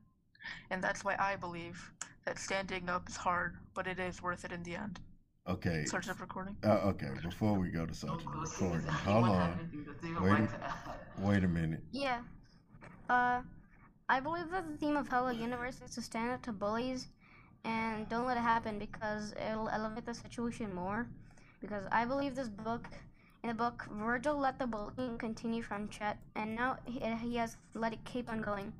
And 0.70 0.82
that's 0.82 1.04
why 1.04 1.16
I 1.18 1.36
believe 1.36 1.92
that 2.28 2.38
standing 2.38 2.88
up 2.90 3.08
is 3.08 3.16
hard, 3.16 3.56
but 3.74 3.86
it 3.86 3.98
is 3.98 4.22
worth 4.22 4.44
it 4.44 4.52
in 4.52 4.62
the 4.62 4.76
end. 4.76 5.00
Okay. 5.48 5.86
Sergeant 5.86 6.20
recording. 6.20 6.54
Uh, 6.62 6.90
okay. 6.92 7.08
Before 7.22 7.54
we 7.58 7.68
go 7.70 7.86
to 7.86 7.94
Sergeant 7.94 8.22
Oh, 8.26 8.40
recording, 8.42 8.80
Susan, 8.80 8.88
hold 8.92 9.24
anyone 9.24 9.40
on. 9.40 9.48
have 9.48 9.58
anything 9.60 9.84
that 9.86 10.02
they 10.02 10.08
would 10.12 10.22
Wait 10.22 10.30
a- 10.30 10.42
like 10.42 10.50
to 10.50 10.64
add? 10.66 10.74
Wait 11.20 11.44
a 11.44 11.48
minute. 11.48 11.80
Yeah. 11.90 12.20
Uh, 13.08 13.40
I 14.10 14.20
believe 14.20 14.50
that 14.50 14.70
the 14.70 14.76
theme 14.76 14.96
of 14.98 15.08
Hello 15.08 15.30
Universe 15.30 15.80
is 15.82 15.94
to 15.94 16.02
stand 16.02 16.30
up 16.32 16.42
to 16.42 16.52
bullies 16.52 17.08
and 17.64 18.06
don't 18.10 18.26
let 18.26 18.36
it 18.36 18.40
happen 18.40 18.78
because 18.78 19.32
it'll 19.50 19.70
elevate 19.70 20.04
the 20.04 20.12
situation 20.14 20.74
more. 20.74 21.06
Because 21.62 21.84
I 21.90 22.04
believe 22.04 22.34
this 22.34 22.48
book, 22.48 22.86
in 23.42 23.48
the 23.48 23.54
book, 23.54 23.86
Virgil 23.90 24.36
let 24.38 24.58
the 24.58 24.66
bullying 24.66 25.16
continue 25.16 25.62
from 25.62 25.88
Chet, 25.88 26.18
and 26.36 26.54
now 26.54 26.76
he, 26.84 27.00
he 27.22 27.36
has 27.36 27.56
let 27.72 27.94
it 27.94 28.04
keep 28.04 28.30
on 28.30 28.42
going. 28.42 28.70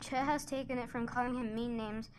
Chet 0.00 0.24
has 0.24 0.44
taken 0.44 0.76
it 0.76 0.90
from 0.90 1.06
calling 1.06 1.36
him 1.36 1.54
mean 1.54 1.76
names 1.76 2.10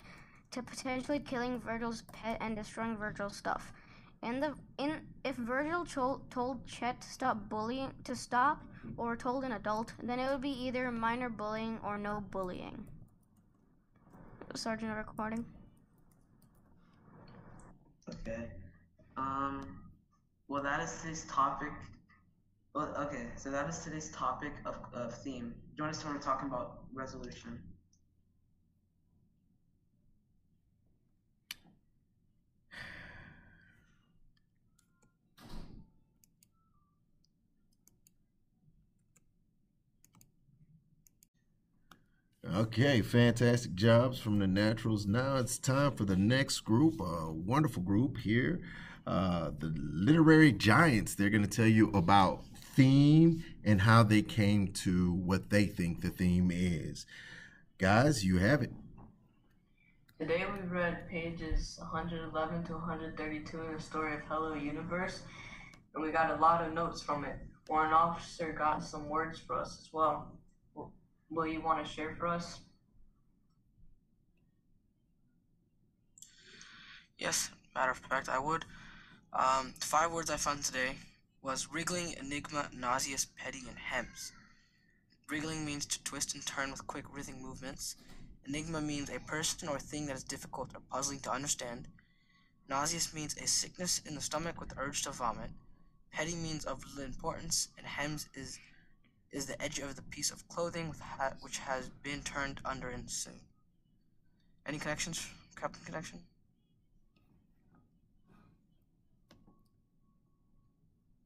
to 0.52 0.64
potentially 0.64 1.20
killing 1.20 1.60
Virgil's 1.60 2.04
pet 2.14 2.38
and 2.42 2.56
destroying 2.56 2.98
Virgil's 2.98 3.36
stuff. 3.36 3.74
In 4.24 4.40
the 4.40 4.54
in 4.78 5.00
if 5.24 5.36
Virgil 5.36 5.86
told, 5.86 6.30
told 6.30 6.66
Chet 6.68 7.00
to 7.02 7.10
stop 7.10 7.48
bullying 7.50 7.94
to 8.04 8.16
stop 8.16 8.62
or 8.98 9.16
told 9.16 9.44
an 9.44 9.54
adult, 9.54 9.94
then 10.04 10.20
it 10.20 10.30
would 10.30 10.42
be 10.42 10.66
either 10.66 10.92
minor 10.92 11.30
bullying 11.30 11.80
or 11.84 11.98
no 11.98 12.24
bullying. 12.32 12.86
Sergeant 14.56 14.96
recording. 14.98 15.46
Okay. 18.10 18.48
Um. 19.16 19.80
Well, 20.48 20.64
that 20.64 20.82
is 20.82 21.00
today's 21.02 21.26
topic. 21.26 21.72
Well, 22.74 22.94
okay. 22.98 23.28
So 23.38 23.52
that 23.52 23.70
is 23.70 23.80
today's 23.80 24.10
topic 24.12 24.54
of, 24.66 24.78
of 24.94 25.14
theme. 25.14 25.54
Do 25.54 25.76
you 25.78 25.84
want 25.84 25.94
to 25.94 26.00
start 26.00 26.22
talking 26.22 26.50
about 26.50 26.80
resolution? 26.94 27.62
Okay, 42.56 43.02
fantastic 43.04 43.76
jobs 43.76 44.20
from 44.20 44.40
the 44.40 44.48
Naturals. 44.48 45.06
Now 45.06 45.36
it's 45.36 45.60
time 45.60 45.92
for 45.92 46.06
the 46.06 46.16
next 46.16 46.62
group, 46.62 47.00
a 47.00 47.32
wonderful 47.32 47.84
group 47.84 48.18
here, 48.18 48.62
uh, 49.06 49.52
the 49.60 49.72
Literary 49.76 50.52
Giants. 50.52 51.14
They're 51.14 51.30
going 51.30 51.44
to 51.44 51.50
tell 51.50 51.68
you 51.68 51.92
about 51.92 52.46
theme 52.56 53.44
and 53.64 53.82
how 53.82 54.02
they 54.02 54.24
came 54.24 54.70
to 54.70 55.14
what 55.14 55.52
they 55.52 55.66
think 55.66 56.02
the 56.02 56.10
theme 56.10 56.50
is. 56.52 57.06
Guys, 57.78 58.26
you 58.26 58.40
have 58.40 58.64
it. 58.64 58.72
Today 60.20 60.46
we 60.52 60.68
read 60.68 61.08
pages 61.08 61.78
111 61.80 62.64
to 62.64 62.74
132 62.74 63.62
in 63.62 63.74
the 63.74 63.80
story 63.82 64.16
of 64.16 64.22
Hello 64.28 64.56
Universe, 64.56 65.22
and 65.94 66.04
we 66.04 66.12
got 66.12 66.32
a 66.32 66.42
lot 66.42 66.66
of 66.66 66.74
notes 66.74 67.00
from 67.00 67.26
it. 67.26 67.38
Warrant 67.68 67.94
officer 67.94 68.54
got 68.54 68.84
some 68.84 69.08
words 69.08 69.38
for 69.38 69.60
us 69.60 69.78
as 69.84 69.94
well. 69.94 70.39
Will 71.32 71.46
you 71.48 71.62
want 71.62 71.86
to 71.86 71.92
share 71.92 72.16
for 72.16 72.28
us? 72.28 72.60
Yes, 77.20 77.52
matter 77.76 77.92
of 77.92 77.98
fact, 77.98 78.30
I 78.30 78.40
would. 78.40 78.66
Um, 79.34 79.74
the 79.80 79.86
five 79.86 80.12
words 80.12 80.32
I 80.32 80.38
found 80.38 80.64
today 80.64 80.96
was 81.44 81.68
wriggling, 81.72 82.16
enigma, 82.20 82.70
nauseous, 82.74 83.28
petty, 83.38 83.62
and 83.68 83.78
hems. 83.78 84.32
Wriggling 85.30 85.66
means 85.66 85.86
to 85.86 86.04
twist 86.04 86.34
and 86.34 86.46
turn 86.46 86.72
with 86.72 86.88
quick 86.88 87.06
writhing 87.14 87.42
movements. 87.42 87.96
Enigma 88.48 88.82
means 88.82 89.10
a 89.10 89.20
person 89.20 89.70
or 89.70 89.78
thing 89.78 90.08
that 90.08 90.16
is 90.16 90.24
difficult 90.24 90.72
or 90.74 90.82
puzzling 90.92 91.20
to 91.20 91.32
understand. 91.32 91.88
Nauseous 92.68 93.14
means 93.14 93.38
a 93.38 93.46
sickness 93.46 94.02
in 94.06 94.16
the 94.16 94.22
stomach 94.22 94.60
with 94.60 94.74
urge 94.78 95.04
to 95.04 95.12
vomit. 95.12 95.52
Petty 96.12 96.36
means 96.36 96.66
of 96.66 96.84
little 96.86 97.04
importance, 97.04 97.70
and 97.78 97.86
hems 97.86 98.28
is 98.34 98.60
is 99.32 99.46
the 99.46 99.62
edge 99.62 99.80
of 99.80 99.96
the 99.96 100.02
piece 100.02 100.32
of 100.32 100.48
clothing 100.48 100.94
ha- 101.02 101.34
which 101.42 101.60
has 101.60 101.90
been 102.04 102.22
turned 102.22 102.60
under 102.66 102.90
and 102.90 103.10
sewn. 103.10 103.40
Any 104.66 104.80
connections, 104.80 105.28
Captain 105.56 105.84
Connection? 105.86 106.20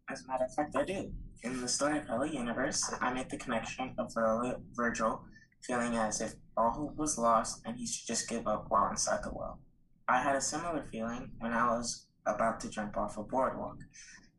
As 0.10 0.24
a 0.24 0.28
matter 0.28 0.46
of 0.46 0.54
fact, 0.54 0.76
I 0.76 0.84
do. 0.84 1.12
In 1.44 1.62
the 1.62 1.68
story 1.68 1.98
of 1.98 2.06
Hello 2.06 2.24
Universe, 2.24 2.94
I 3.02 3.14
make 3.14 3.30
the 3.30 3.38
connection 3.38 3.96
of 3.98 4.14
Virgil 4.74 5.24
feeling 5.62 5.96
as 5.96 6.22
if 6.22 6.36
all 6.58 6.72
hope 6.72 6.96
was 6.98 7.18
lost 7.18 7.62
and 7.66 7.78
he 7.78 7.88
should 7.88 8.08
just 8.08 8.30
give 8.30 8.48
up 8.48 8.66
while 8.70 8.90
inside 8.90 9.24
the 9.24 9.32
well. 9.34 9.60
I 10.08 10.22
had 10.22 10.36
a 10.36 10.42
similar 10.42 10.84
feeling 10.92 11.32
when 11.40 11.54
I 11.54 11.68
was 11.70 12.08
about 12.26 12.60
to 12.62 12.70
jump 12.70 12.98
off 12.98 13.18
a 13.18 13.24
boardwalk, 13.24 13.78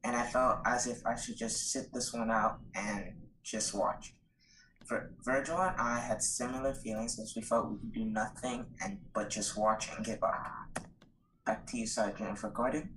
and 0.03 0.15
I 0.15 0.27
felt 0.27 0.59
as 0.67 0.87
if 0.87 1.05
I 1.07 1.17
should 1.17 1.37
just 1.37 1.73
sit 1.73 1.93
this 1.93 2.13
one 2.13 2.31
out 2.31 2.59
and 2.75 3.15
just 3.45 3.75
watch. 3.75 4.15
Vir- 4.87 5.13
Virgil 5.23 5.59
and 5.61 5.77
I 5.79 6.01
had 6.01 6.23
similar 6.23 6.75
feelings 6.75 7.17
since 7.17 7.37
we 7.37 7.43
felt 7.43 7.71
we 7.71 7.79
could 7.79 7.93
do 7.93 8.05
nothing 8.05 8.67
and 8.83 8.99
but 9.15 9.31
just 9.31 9.57
watch 9.57 9.89
and 9.95 10.05
give 10.05 10.23
up. 10.23 10.47
Back 11.47 11.67
to 11.69 11.79
you, 11.79 11.87
Sergeant, 11.87 12.39
for 12.39 12.49
recording. 12.49 12.89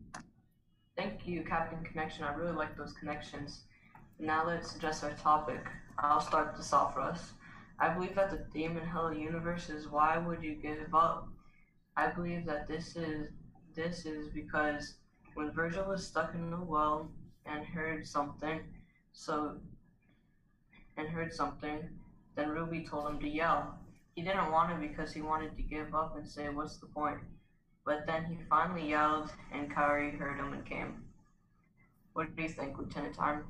Thank 0.96 1.28
you, 1.28 1.44
Captain 1.44 1.84
Connection. 1.84 2.24
I 2.24 2.34
really 2.34 2.56
like 2.56 2.76
those 2.76 2.94
connections. 2.94 3.64
Now 4.20 4.48
let's 4.48 4.76
address 4.76 5.04
our 5.04 5.14
topic. 5.14 5.64
I'll 6.00 6.22
start 6.22 6.56
this 6.58 6.74
off 6.74 6.96
for 6.96 7.02
us. 7.02 7.34
I 7.80 7.90
believe 7.90 8.16
that 8.16 8.32
the 8.32 8.46
theme 8.52 8.78
in 8.78 8.86
Hello 8.88 9.12
Universe 9.12 9.70
is 9.70 9.88
why 9.88 10.18
would 10.18 10.42
you 10.42 10.56
give 10.56 10.94
up? 10.96 11.28
I 11.96 12.08
believe 12.08 12.46
that 12.46 12.68
this 12.68 12.96
is 12.96 13.30
this 13.76 14.06
is 14.06 14.30
because 14.30 14.96
when 15.36 15.52
Virgil 15.52 15.88
was 15.88 16.08
stuck 16.08 16.34
in 16.34 16.50
the 16.50 16.58
well 16.58 17.12
and 17.46 17.64
heard 17.64 18.08
something, 18.08 18.62
so 19.14 19.58
and 20.98 21.08
heard 21.08 21.34
something, 21.34 21.90
then 22.36 22.50
Ruby 22.50 22.86
told 22.86 23.10
him 23.10 23.20
to 23.22 23.30
yell. 23.30 23.80
He 24.16 24.22
didn't 24.24 24.52
want 24.52 24.70
to 24.72 24.88
because 24.88 25.14
he 25.14 25.22
wanted 25.22 25.56
to 25.56 25.64
give 25.64 25.96
up 25.96 26.18
and 26.18 26.28
say, 26.28 26.50
"What's 26.50 26.78
the 26.78 26.88
point?" 26.88 27.20
But 27.86 28.06
then 28.08 28.26
he 28.26 28.38
finally 28.50 28.90
yelled, 28.90 29.32
and 29.52 29.72
Kaori 29.74 30.18
heard 30.18 30.38
him 30.38 30.54
and 30.54 30.66
came. 30.66 31.06
What 32.14 32.36
do 32.36 32.44
you 32.44 32.50
think, 32.50 32.78
Lieutenant 32.78 33.16
Time? 33.16 33.46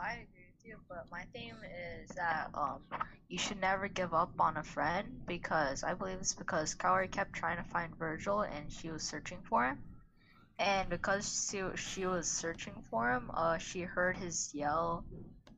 I 0.00 0.12
agree 0.12 0.46
with 0.56 0.64
you, 0.64 0.76
but 0.88 1.10
my 1.10 1.24
theme 1.34 1.56
is 2.00 2.08
that 2.16 2.50
um 2.54 2.80
you 3.28 3.38
should 3.38 3.60
never 3.60 3.88
give 3.88 4.14
up 4.14 4.32
on 4.40 4.56
a 4.56 4.62
friend 4.64 5.22
because 5.26 5.84
I 5.84 5.94
believe 5.94 6.18
it's 6.18 6.34
because 6.34 6.74
Kaori 6.74 7.10
kept 7.10 7.32
trying 7.34 7.58
to 7.58 7.70
find 7.70 7.94
Virgil 7.96 8.42
and 8.42 8.72
she 8.72 8.90
was 8.90 9.02
searching 9.02 9.42
for 9.42 9.64
him. 9.66 9.78
And 10.60 10.90
because 10.90 11.48
she, 11.50 11.62
she 11.74 12.04
was 12.04 12.28
searching 12.28 12.74
for 12.90 13.10
him, 13.10 13.30
uh, 13.32 13.56
she 13.56 13.80
heard 13.80 14.18
his 14.18 14.50
yell 14.52 15.06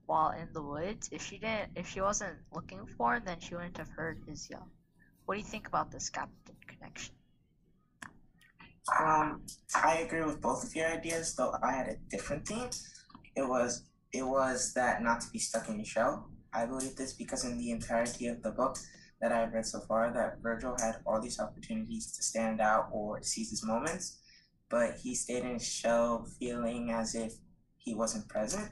while 0.07 0.31
in 0.31 0.49
the 0.53 0.63
woods. 0.63 1.09
If 1.11 1.27
she 1.27 1.39
didn't, 1.39 1.73
if 1.75 1.89
she 1.89 2.01
wasn't 2.01 2.37
looking 2.55 2.87
for 2.97 3.17
him, 3.17 3.23
then 3.27 3.41
she 3.41 3.57
wouldn't 3.57 3.77
have 3.79 3.89
heard 3.89 4.23
his 4.29 4.49
yell. 4.49 4.69
What 5.25 5.35
do 5.35 5.41
you 5.41 5.47
think 5.47 5.67
about 5.67 5.91
this 5.91 6.09
Captain 6.09 6.55
Connection? 6.69 7.15
Um, 8.97 9.43
I 9.75 9.99
agree 9.99 10.23
with 10.23 10.41
both 10.41 10.65
of 10.65 10.75
your 10.77 10.87
ideas, 10.87 11.35
though 11.35 11.53
I 11.61 11.73
had 11.73 11.89
a 11.89 11.97
different 12.09 12.47
theme. 12.47 12.71
It 13.35 13.49
was 13.49 13.89
it 14.13 14.23
was 14.23 14.73
that 14.75 15.03
not 15.03 15.21
to 15.23 15.31
be 15.31 15.39
stuck 15.41 15.69
in 15.69 15.77
your 15.77 15.85
shell. 15.85 16.31
I 16.53 16.67
believe 16.67 16.95
this 16.95 17.15
because 17.15 17.45
in 17.45 17.59
the 17.59 17.71
entirety 17.71 18.29
of 18.29 18.43
the 18.43 18.51
book 18.51 18.77
that 19.21 19.33
I've 19.33 19.53
read 19.53 19.67
so 19.67 19.81
far, 19.81 20.13
that 20.13 20.43
Virgil 20.43 20.77
had 20.79 20.97
all 21.07 21.21
these 21.21 21.41
opportunities 21.41 22.13
to 22.13 22.23
stand 22.23 22.61
out 22.61 22.89
or 22.93 23.23
seize 23.23 23.51
his 23.51 23.65
moments, 23.65 24.19
but 24.73 24.97
he 24.97 25.15
stayed 25.15 25.45
in 25.45 25.53
his 25.53 25.69
shell, 25.69 26.27
feeling 26.41 26.91
as 26.91 27.15
if 27.15 27.35
he 27.77 27.95
wasn't 27.95 28.27
present. 28.27 28.71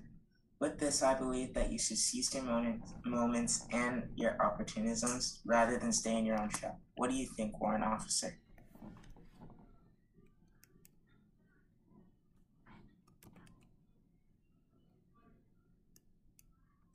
With 0.58 0.78
this, 0.78 1.02
I 1.02 1.12
believe 1.12 1.52
that 1.52 1.70
you 1.70 1.78
should 1.78 1.98
seize 1.98 2.34
your 2.34 2.42
moment, 2.42 2.82
moments 3.04 3.66
and 3.70 4.04
your 4.16 4.36
opportunisms 4.40 5.40
rather 5.44 5.78
than 5.78 5.92
stay 5.92 6.16
in 6.16 6.24
your 6.24 6.40
own 6.40 6.48
shell. 6.58 6.80
What 6.96 7.10
do 7.10 7.16
you 7.16 7.26
think, 7.36 7.60
Warrant 7.60 7.84
Officer? 7.84 8.38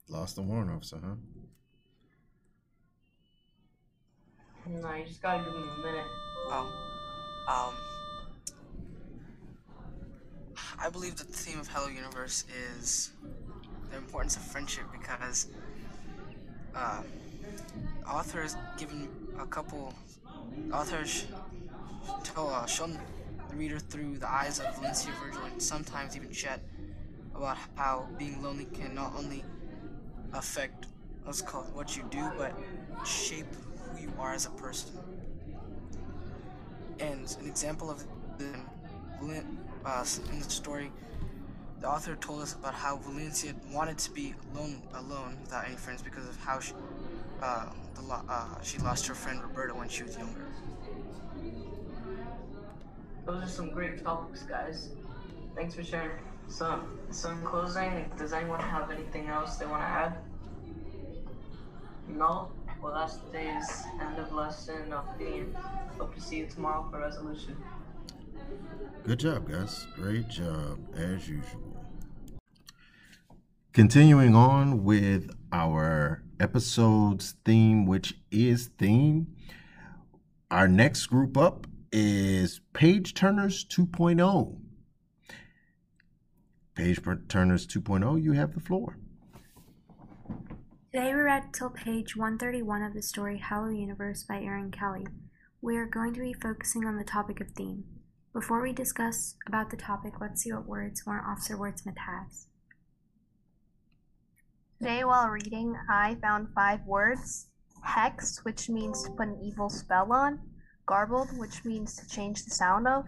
Lost 0.09 0.35
the 0.35 0.41
warrant 0.41 0.71
officer, 0.71 0.99
huh? 1.03 1.15
No, 4.67 4.93
you 4.95 5.05
just 5.05 5.21
gotta 5.21 5.43
give 5.43 5.53
me 5.53 5.61
a 5.61 5.85
minute. 5.85 6.05
Oh. 6.47 6.71
Um. 7.47 7.94
I 10.85 10.89
believe 10.89 11.15
that 11.15 11.27
the 11.27 11.33
theme 11.33 11.59
of 11.59 11.67
Hello 11.67 11.87
Universe 11.87 12.45
is 12.79 13.09
the 13.89 13.97
importance 13.97 14.35
of 14.35 14.43
friendship 14.43 14.83
because 14.91 15.47
uh, 16.75 17.01
authors 18.07 18.55
given 18.77 19.09
a 19.39 19.47
couple 19.47 19.95
authors 20.71 21.25
tell 22.23 22.49
uh, 22.49 22.67
shown 22.67 22.99
the 23.49 23.55
reader 23.55 23.79
through 23.79 24.19
the 24.19 24.31
eyes 24.31 24.59
of 24.59 24.75
Valencia 24.75 25.11
Virgil 25.23 25.43
and 25.45 25.59
sometimes 25.59 26.15
even 26.15 26.31
Chet 26.31 26.61
about 27.33 27.57
how 27.73 28.07
being 28.19 28.43
lonely 28.43 28.65
can 28.65 28.93
not 28.93 29.11
only 29.17 29.43
affect 30.33 30.85
what's 31.23 31.41
called 31.41 31.73
what 31.73 31.97
you 31.97 32.03
do 32.11 32.29
but 32.37 32.53
shape 33.03 33.47
who 33.89 34.01
you 34.01 34.13
are 34.19 34.35
as 34.35 34.45
a 34.45 34.51
person. 34.51 34.91
And 36.99 37.35
an 37.41 37.47
example 37.47 37.89
of 37.89 38.03
the 38.37 38.53
uh, 39.85 40.05
in 40.31 40.39
the 40.39 40.49
story, 40.49 40.91
the 41.79 41.87
author 41.87 42.15
told 42.15 42.41
us 42.41 42.53
about 42.53 42.73
how 42.73 42.97
Valencia 42.97 43.53
wanted 43.71 43.97
to 43.99 44.11
be 44.11 44.33
alone, 44.53 44.81
alone 44.93 45.37
without 45.41 45.65
any 45.65 45.75
friends 45.75 46.01
because 46.01 46.27
of 46.27 46.37
how 46.37 46.59
she, 46.59 46.73
uh, 47.41 47.67
the, 47.95 48.01
uh, 48.13 48.61
she 48.61 48.77
lost 48.79 49.05
her 49.07 49.13
friend 49.13 49.41
Roberta 49.41 49.75
when 49.75 49.87
she 49.87 50.03
was 50.03 50.17
younger. 50.17 50.47
Those 53.25 53.43
are 53.43 53.47
some 53.47 53.69
great 53.71 54.03
topics, 54.03 54.43
guys. 54.43 54.89
Thanks 55.55 55.75
for 55.75 55.83
sharing. 55.83 56.11
So, 56.47 56.79
so 57.09 57.31
in 57.31 57.41
closing, 57.41 58.11
does 58.17 58.33
anyone 58.33 58.59
have 58.59 58.91
anything 58.91 59.27
else 59.27 59.57
they 59.57 59.65
want 59.65 59.81
to 59.81 59.87
add? 59.87 60.17
No? 62.07 62.51
Well, 62.81 62.93
that's 62.93 63.17
today's 63.17 63.83
end 63.99 64.19
of 64.19 64.31
lesson 64.31 64.93
of 64.93 65.05
theme. 65.17 65.55
Hope 65.97 66.13
to 66.13 66.21
see 66.21 66.37
you 66.37 66.45
tomorrow 66.45 66.87
for 66.91 66.99
resolution. 66.99 67.57
Good 69.03 69.19
job, 69.19 69.49
guys. 69.49 69.87
Great 69.95 70.27
job, 70.27 70.79
as 70.95 71.29
usual. 71.29 71.77
Continuing 73.71 74.35
on 74.35 74.83
with 74.83 75.29
our 75.51 76.23
episode's 76.39 77.35
theme, 77.43 77.85
which 77.85 78.15
is 78.31 78.67
theme. 78.77 79.27
Our 80.49 80.67
next 80.67 81.07
group 81.07 81.37
up 81.37 81.67
is 81.91 82.61
Page 82.73 83.13
Turners 83.13 83.65
2.0. 83.65 84.57
Page 86.75 87.01
Turners 87.27 87.67
2.0, 87.67 88.23
you 88.23 88.31
have 88.33 88.53
the 88.53 88.59
floor. 88.59 88.97
Today 90.91 91.13
we 91.13 91.21
read 91.21 91.53
till 91.53 91.69
page 91.69 92.15
131 92.15 92.81
of 92.81 92.93
the 92.93 93.01
story 93.01 93.41
Hello 93.43 93.69
Universe 93.69 94.23
by 94.23 94.41
Erin 94.41 94.71
Kelly. 94.71 95.05
We 95.61 95.77
are 95.77 95.85
going 95.85 96.13
to 96.13 96.21
be 96.21 96.33
focusing 96.33 96.85
on 96.85 96.97
the 96.97 97.03
topic 97.03 97.41
of 97.41 97.51
theme. 97.51 97.83
Before 98.35 98.61
we 98.61 98.73
discuss 98.73 99.37
about 99.47 99.69
the 99.69 99.77
topic, 99.77 100.19
let's 100.19 100.41
see 100.41 100.51
what 100.51 100.67
words 100.67 101.05
Warrant 101.05 101.25
Officer 101.25 101.55
Wordsmith 101.55 101.97
has. 101.97 102.47
Today 104.77 105.05
while 105.05 105.29
reading, 105.29 105.73
I 105.89 106.17
found 106.21 106.49
five 106.53 106.81
words. 106.85 107.47
Hex, 107.81 108.43
which 108.43 108.67
means 108.67 109.03
to 109.03 109.11
put 109.11 109.29
an 109.29 109.39
evil 109.41 109.69
spell 109.69 110.11
on. 110.11 110.41
Garbled, 110.85 111.29
which 111.37 111.63
means 111.63 111.95
to 111.95 112.09
change 112.09 112.43
the 112.43 112.51
sound 112.51 112.89
of. 112.89 113.05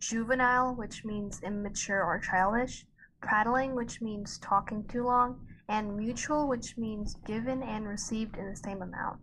Juvenile, 0.00 0.74
which 0.74 1.02
means 1.02 1.42
immature 1.42 2.04
or 2.04 2.20
childish. 2.20 2.84
Prattling, 3.22 3.74
which 3.74 4.02
means 4.02 4.36
talking 4.36 4.86
too 4.86 5.04
long 5.04 5.46
and 5.70 5.96
mutual, 5.96 6.46
which 6.46 6.76
means 6.76 7.14
given 7.26 7.62
and 7.62 7.88
received 7.88 8.36
in 8.36 8.50
the 8.50 8.56
same 8.56 8.82
amount. 8.82 9.18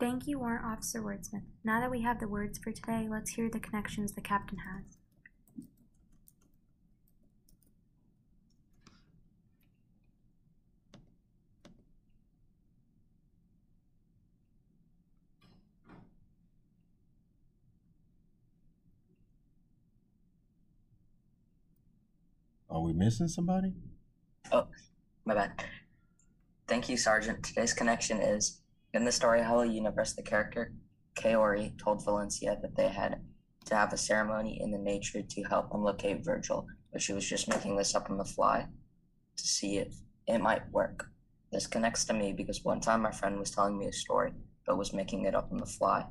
Thank 0.00 0.28
you, 0.28 0.38
Warrant 0.38 0.64
Officer 0.64 1.02
Wordsmith. 1.02 1.42
Now 1.64 1.80
that 1.80 1.90
we 1.90 2.02
have 2.02 2.20
the 2.20 2.28
words 2.28 2.56
for 2.56 2.70
today, 2.70 3.08
let's 3.10 3.30
hear 3.30 3.50
the 3.50 3.58
connections 3.58 4.12
the 4.12 4.20
captain 4.20 4.58
has. 4.58 4.96
Are 22.70 22.80
we 22.80 22.92
missing 22.92 23.26
somebody? 23.26 23.74
Oh, 24.52 24.68
my 25.24 25.34
bad. 25.34 25.64
Thank 26.68 26.88
you, 26.88 26.96
Sergeant. 26.96 27.42
Today's 27.42 27.72
connection 27.72 28.20
is 28.20 28.60
in 28.94 29.04
the 29.04 29.12
story 29.12 29.42
Hello 29.42 29.62
Universe, 29.62 30.14
the 30.14 30.22
character 30.22 30.72
Kaori 31.14 31.78
told 31.78 32.04
Valencia 32.04 32.58
that 32.62 32.76
they 32.76 32.88
had 32.88 33.20
to 33.66 33.74
have 33.74 33.92
a 33.92 33.96
ceremony 33.96 34.60
in 34.62 34.70
the 34.70 34.78
nature 34.78 35.22
to 35.22 35.42
help 35.44 35.70
them 35.70 35.82
locate 35.82 36.24
Virgil, 36.24 36.66
but 36.92 37.02
she 37.02 37.12
was 37.12 37.28
just 37.28 37.48
making 37.48 37.76
this 37.76 37.94
up 37.94 38.10
on 38.10 38.16
the 38.16 38.24
fly 38.24 38.66
to 39.36 39.46
see 39.46 39.78
if 39.78 39.94
it 40.26 40.38
might 40.38 40.70
work. 40.70 41.06
This 41.52 41.66
connects 41.66 42.04
to 42.06 42.12
me 42.12 42.32
because 42.32 42.64
one 42.64 42.80
time 42.80 43.02
my 43.02 43.10
friend 43.10 43.38
was 43.38 43.50
telling 43.50 43.78
me 43.78 43.86
a 43.86 43.92
story, 43.92 44.32
but 44.66 44.78
was 44.78 44.92
making 44.92 45.24
it 45.24 45.34
up 45.34 45.50
on 45.50 45.58
the 45.58 45.66
fly 45.66 46.04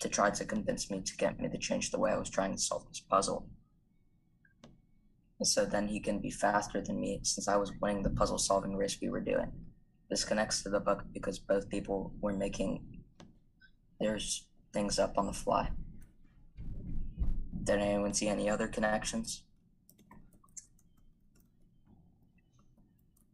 to 0.00 0.08
try 0.08 0.30
to 0.30 0.44
convince 0.44 0.90
me 0.90 1.00
to 1.00 1.16
get 1.16 1.38
me 1.40 1.48
to 1.48 1.58
change 1.58 1.90
the 1.90 1.98
way 1.98 2.10
I 2.10 2.18
was 2.18 2.30
trying 2.30 2.52
to 2.52 2.58
solve 2.58 2.86
this 2.88 3.00
puzzle 3.00 3.48
so 5.44 5.64
then 5.64 5.88
he 5.88 6.00
can 6.00 6.20
be 6.20 6.30
faster 6.30 6.80
than 6.80 7.00
me 7.00 7.20
since 7.22 7.48
I 7.48 7.56
was 7.56 7.72
winning 7.80 8.02
the 8.02 8.10
puzzle 8.10 8.38
solving 8.38 8.76
race 8.76 8.98
we 9.00 9.08
were 9.08 9.20
doing. 9.20 9.50
This 10.12 10.26
connects 10.26 10.62
to 10.64 10.68
the 10.68 10.78
book 10.78 11.04
because 11.14 11.38
both 11.38 11.70
people 11.70 12.12
were 12.20 12.34
making 12.34 12.84
their 13.98 14.18
things 14.74 14.98
up 14.98 15.16
on 15.16 15.24
the 15.24 15.32
fly. 15.32 15.70
Did 17.64 17.78
anyone 17.78 18.12
see 18.12 18.28
any 18.28 18.50
other 18.50 18.68
connections? 18.68 19.44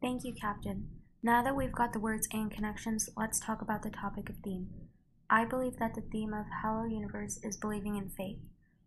Thank 0.01 0.23
you, 0.23 0.33
Captain. 0.33 0.87
Now 1.21 1.43
that 1.43 1.57
we've 1.57 1.73
got 1.73 1.93
the 1.93 1.99
words 1.99 2.29
and 2.33 2.49
connections, 2.49 3.11
let's 3.17 3.41
talk 3.41 3.61
about 3.61 3.83
the 3.83 3.91
topic 3.91 4.31
of 4.31 4.37
theme. 4.45 4.69
I 5.29 5.47
believe 5.47 5.79
that 5.81 5.97
the 5.97 6.05
theme 6.13 6.33
of 6.33 6.47
Hello 6.63 6.85
Universe 6.85 7.41
is 7.43 7.57
believing 7.57 7.97
in 7.97 8.11
faith. 8.11 8.39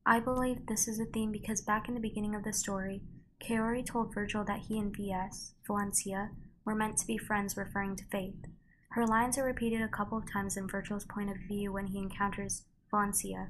I 0.06 0.22
believe 0.22 0.66
this 0.66 0.88
is 0.88 1.02
a 1.02 1.12
theme 1.12 1.34
because 1.34 1.60
back 1.60 1.90
in 1.90 1.96
the 1.96 2.00
beginning 2.00 2.36
of 2.36 2.46
the 2.46 2.54
story, 2.54 3.02
Kaori 3.46 3.86
told 3.86 4.14
Virgil 4.14 4.46
that 4.46 4.62
he 4.70 4.80
and 4.80 4.96
VS, 4.96 5.56
Valencia, 5.68 6.30
were 6.66 6.76
meant 6.76 6.98
to 6.98 7.08
be 7.08 7.18
friends, 7.18 7.58
referring 7.58 7.96
to 7.96 8.06
Faith. 8.06 8.46
Her 8.92 9.08
lines 9.08 9.38
are 9.38 9.46
repeated 9.46 9.82
a 9.82 9.88
couple 9.88 10.18
of 10.18 10.32
times 10.32 10.58
in 10.58 10.68
Virgil's 10.68 11.06
point 11.06 11.30
of 11.30 11.38
view 11.48 11.72
when 11.72 11.88
he 11.88 11.98
encounters 11.98 12.64
Valencia. 12.90 13.50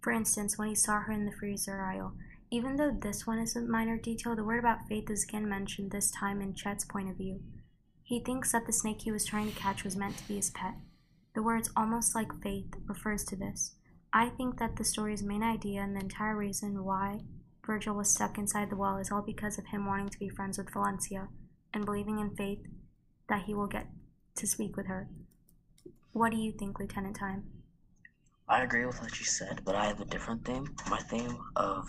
For 0.00 0.12
instance, 0.12 0.58
when 0.58 0.68
he 0.68 0.74
saw 0.74 1.00
her 1.00 1.12
in 1.12 1.26
the 1.26 1.32
freezer 1.32 1.80
aisle. 1.80 2.14
Even 2.50 2.76
though 2.76 2.90
this 2.90 3.26
one 3.26 3.38
is 3.38 3.54
a 3.54 3.60
minor 3.60 3.96
detail, 3.96 4.34
the 4.34 4.42
word 4.42 4.58
about 4.58 4.88
faith 4.88 5.08
is 5.08 5.22
again 5.22 5.48
mentioned, 5.48 5.92
this 5.92 6.10
time 6.10 6.40
in 6.40 6.54
Chet's 6.54 6.84
point 6.84 7.08
of 7.08 7.16
view. 7.16 7.40
He 8.02 8.18
thinks 8.18 8.50
that 8.50 8.66
the 8.66 8.72
snake 8.72 9.02
he 9.02 9.12
was 9.12 9.24
trying 9.24 9.48
to 9.48 9.56
catch 9.56 9.84
was 9.84 9.96
meant 9.96 10.18
to 10.18 10.26
be 10.26 10.34
his 10.34 10.50
pet. 10.50 10.74
The 11.36 11.44
words 11.44 11.70
almost 11.76 12.16
like 12.16 12.42
faith 12.42 12.74
refers 12.86 13.22
to 13.26 13.36
this. 13.36 13.76
I 14.12 14.30
think 14.30 14.58
that 14.58 14.74
the 14.74 14.84
story's 14.84 15.22
main 15.22 15.44
idea 15.44 15.82
and 15.82 15.94
the 15.94 16.00
entire 16.00 16.36
reason 16.36 16.82
why 16.82 17.20
Virgil 17.64 17.94
was 17.94 18.10
stuck 18.10 18.36
inside 18.36 18.70
the 18.70 18.76
well 18.76 18.96
is 18.96 19.12
all 19.12 19.22
because 19.22 19.56
of 19.56 19.66
him 19.66 19.86
wanting 19.86 20.08
to 20.08 20.18
be 20.18 20.28
friends 20.28 20.58
with 20.58 20.72
Valencia 20.72 21.28
and 21.72 21.84
believing 21.84 22.18
in 22.18 22.34
faith 22.36 22.60
that 23.28 23.42
he 23.42 23.54
will 23.54 23.66
get 23.66 23.86
to 24.36 24.46
speak 24.46 24.76
with 24.76 24.86
her. 24.86 25.08
What 26.12 26.32
do 26.32 26.38
you 26.38 26.52
think, 26.52 26.78
Lieutenant 26.80 27.16
Time? 27.16 27.44
I 28.48 28.62
agree 28.62 28.84
with 28.84 29.00
what 29.00 29.18
you 29.18 29.24
said, 29.24 29.62
but 29.64 29.76
I 29.76 29.86
have 29.86 30.00
a 30.00 30.04
different 30.04 30.44
theme. 30.44 30.74
My 30.88 30.98
theme 30.98 31.38
of 31.54 31.88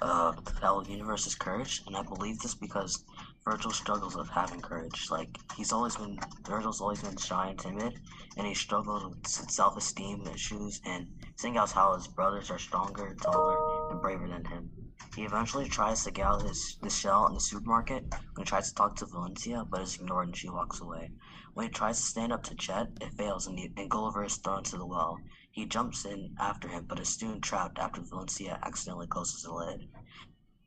uh, 0.00 0.32
the 0.32 0.52
Hello 0.52 0.82
Universe 0.82 1.26
is 1.26 1.34
courage, 1.34 1.82
and 1.86 1.94
I 1.94 2.02
believe 2.02 2.38
this 2.38 2.54
because 2.54 3.04
Virgil 3.44 3.70
struggles 3.70 4.16
with 4.16 4.28
having 4.28 4.60
courage. 4.60 5.08
Like 5.10 5.28
he's 5.56 5.72
always 5.72 5.96
been 5.96 6.18
Virgil's 6.46 6.80
always 6.80 7.02
been 7.02 7.16
shy 7.16 7.48
and 7.48 7.58
timid, 7.58 8.00
and 8.36 8.46
he 8.46 8.54
struggles 8.54 9.04
with 9.04 9.26
self-esteem 9.26 10.26
issues 10.34 10.80
and 10.86 11.06
seeing 11.36 11.54
how 11.54 11.94
his 11.94 12.08
brothers 12.08 12.50
are 12.50 12.58
stronger, 12.58 13.14
taller, 13.20 13.90
and 13.90 14.00
braver 14.00 14.28
than 14.28 14.44
him. 14.44 14.70
He 15.16 15.24
eventually 15.24 15.68
tries 15.68 16.04
to 16.04 16.10
get 16.10 16.26
out 16.26 16.42
his 16.42 16.76
the 16.82 16.90
shell 16.90 17.26
in 17.26 17.34
the 17.34 17.40
supermarket 17.40 18.04
when 18.10 18.44
he 18.44 18.44
tries 18.44 18.68
to 18.68 18.74
talk 18.74 18.96
to 18.96 19.06
Valencia, 19.06 19.64
but 19.64 19.80
is 19.80 19.96
ignored 19.96 20.28
and 20.28 20.36
she 20.36 20.50
walks 20.50 20.80
away. 20.80 21.10
When 21.54 21.66
he 21.66 21.72
tries 21.72 21.98
to 21.98 22.06
stand 22.06 22.32
up 22.32 22.42
to 22.44 22.54
Chet, 22.54 22.88
it 23.00 23.14
fails 23.14 23.46
and, 23.46 23.58
he, 23.58 23.72
and 23.76 23.90
Gulliver 23.90 24.24
is 24.24 24.36
thrown 24.36 24.58
into 24.58 24.76
the 24.76 24.86
well. 24.86 25.18
He 25.50 25.66
jumps 25.66 26.04
in 26.04 26.36
after 26.38 26.68
him, 26.68 26.84
but 26.86 27.00
is 27.00 27.08
soon 27.08 27.40
trapped 27.40 27.78
after 27.78 28.02
Valencia 28.02 28.58
accidentally 28.62 29.06
closes 29.06 29.42
the 29.42 29.52
lid. 29.52 29.88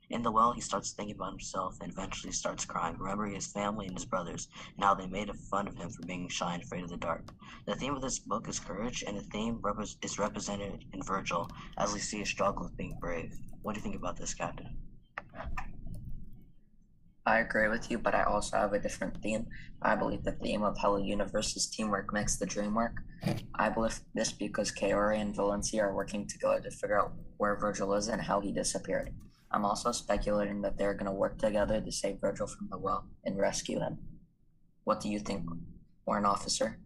In 0.10 0.22
the 0.22 0.32
well, 0.32 0.52
he 0.52 0.62
starts 0.62 0.91
thinking 0.91 1.15
about 1.15 1.32
himself 1.32 1.78
and 1.80 1.91
eventually 1.91 2.34
starts 2.34 2.65
crying, 2.65 2.98
remembering 2.98 3.36
his 3.36 3.52
family 3.52 3.88
and 3.88 3.96
his 3.96 4.06
brothers, 4.06 4.48
and 4.76 4.84
how 4.84 4.93
they 4.93 5.08
made 5.08 5.32
fun 5.50 5.67
of 5.67 5.78
him 5.78 5.89
for 5.89 6.06
being 6.06 6.28
shy 6.28 6.54
and 6.54 6.63
afraid 6.63 6.84
of 6.84 6.89
the 6.89 6.98
dark. 6.98 7.34
The 7.65 7.76
theme 7.76 7.96
of 7.96 8.02
this 8.02 8.19
book 8.19 8.50
is 8.50 8.60
courage, 8.60 9.04
and 9.08 9.17
the 9.17 9.24
theme 9.24 9.62
is 10.02 10.19
represented 10.19 10.86
in 10.91 11.02
Virgil 11.04 11.50
as 11.78 11.93
we 11.93 12.00
see 12.00 12.22
a 12.22 12.26
struggle 12.26 12.65
with 12.65 12.78
being 12.78 12.98
brave. 13.00 13.38
What 13.63 13.73
do 13.73 13.80
you 13.80 13.84
think 13.84 13.95
about 13.95 14.17
this, 14.17 14.34
Captain? 14.34 14.78
I 17.26 17.39
agree 17.39 17.69
with 17.69 17.89
you, 17.89 17.97
but 17.97 18.13
I 18.13 18.23
also 18.23 18.58
have 18.58 18.73
a 18.73 18.80
different 18.80 19.21
theme. 19.21 19.47
I 19.82 19.95
believe 19.95 20.23
the 20.23 20.34
theme 20.34 20.62
of 20.63 20.78
Hello 20.78 20.97
Universe 20.97 21.56
is 21.56 21.67
teamwork 21.67 22.12
makes 22.12 22.36
the 22.36 22.45
dream 22.45 22.76
work. 22.76 22.97
I 23.56 23.69
believe 23.69 24.02
this 24.13 24.34
because 24.34 24.73
Kaori 24.73 25.21
and 25.21 25.34
Valencia 25.34 25.84
are 25.84 25.95
working 25.95 26.28
together 26.28 26.60
to 26.60 26.71
figure 26.71 26.99
out 26.99 27.13
where 27.38 27.56
Virgil 27.56 27.93
is 27.93 28.10
and 28.10 28.21
how 28.21 28.41
he 28.41 28.52
disappeared. 28.52 29.13
I'm 29.49 29.63
also 29.63 29.93
speculating 29.93 30.62
that 30.63 30.78
they're 30.78 30.93
going 30.93 31.06
to 31.06 31.13
work 31.13 31.38
together 31.38 31.80
to 31.80 31.91
save 31.91 32.19
Virgil 32.19 32.47
from 32.47 32.67
the 32.69 32.78
well 32.78 33.08
and 33.23 33.38
rescue 33.38 33.80
him. 33.80 33.99
What 34.84 34.99
do 34.99 35.08
you 35.08 35.19
think, 35.19 35.47
Warrant 36.06 36.26
Officer? 36.26 36.80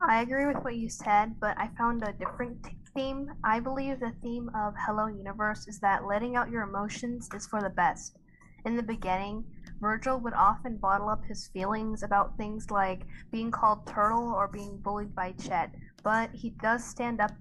I 0.00 0.20
agree 0.20 0.46
with 0.46 0.62
what 0.62 0.76
you 0.76 0.88
said, 0.88 1.40
but 1.40 1.58
I 1.58 1.70
found 1.76 2.04
a 2.04 2.12
different 2.12 2.62
t- 2.62 2.76
theme. 2.96 3.30
I 3.44 3.60
believe 3.60 4.00
the 4.00 4.14
theme 4.22 4.50
of 4.56 4.72
Hello 4.86 5.06
Universe 5.06 5.68
is 5.68 5.78
that 5.80 6.06
letting 6.06 6.34
out 6.34 6.50
your 6.50 6.62
emotions 6.62 7.28
is 7.34 7.46
for 7.46 7.60
the 7.60 7.68
best. 7.68 8.16
In 8.64 8.74
the 8.74 8.82
beginning, 8.82 9.44
Virgil 9.82 10.18
would 10.20 10.32
often 10.32 10.78
bottle 10.78 11.10
up 11.10 11.22
his 11.22 11.48
feelings 11.48 12.02
about 12.02 12.38
things 12.38 12.70
like 12.70 13.02
being 13.30 13.50
called 13.50 13.86
turtle 13.86 14.32
or 14.34 14.48
being 14.48 14.78
bullied 14.78 15.14
by 15.14 15.32
Chet, 15.32 15.74
but 16.02 16.30
he 16.32 16.50
does 16.62 16.82
stand 16.82 17.20
up 17.20 17.32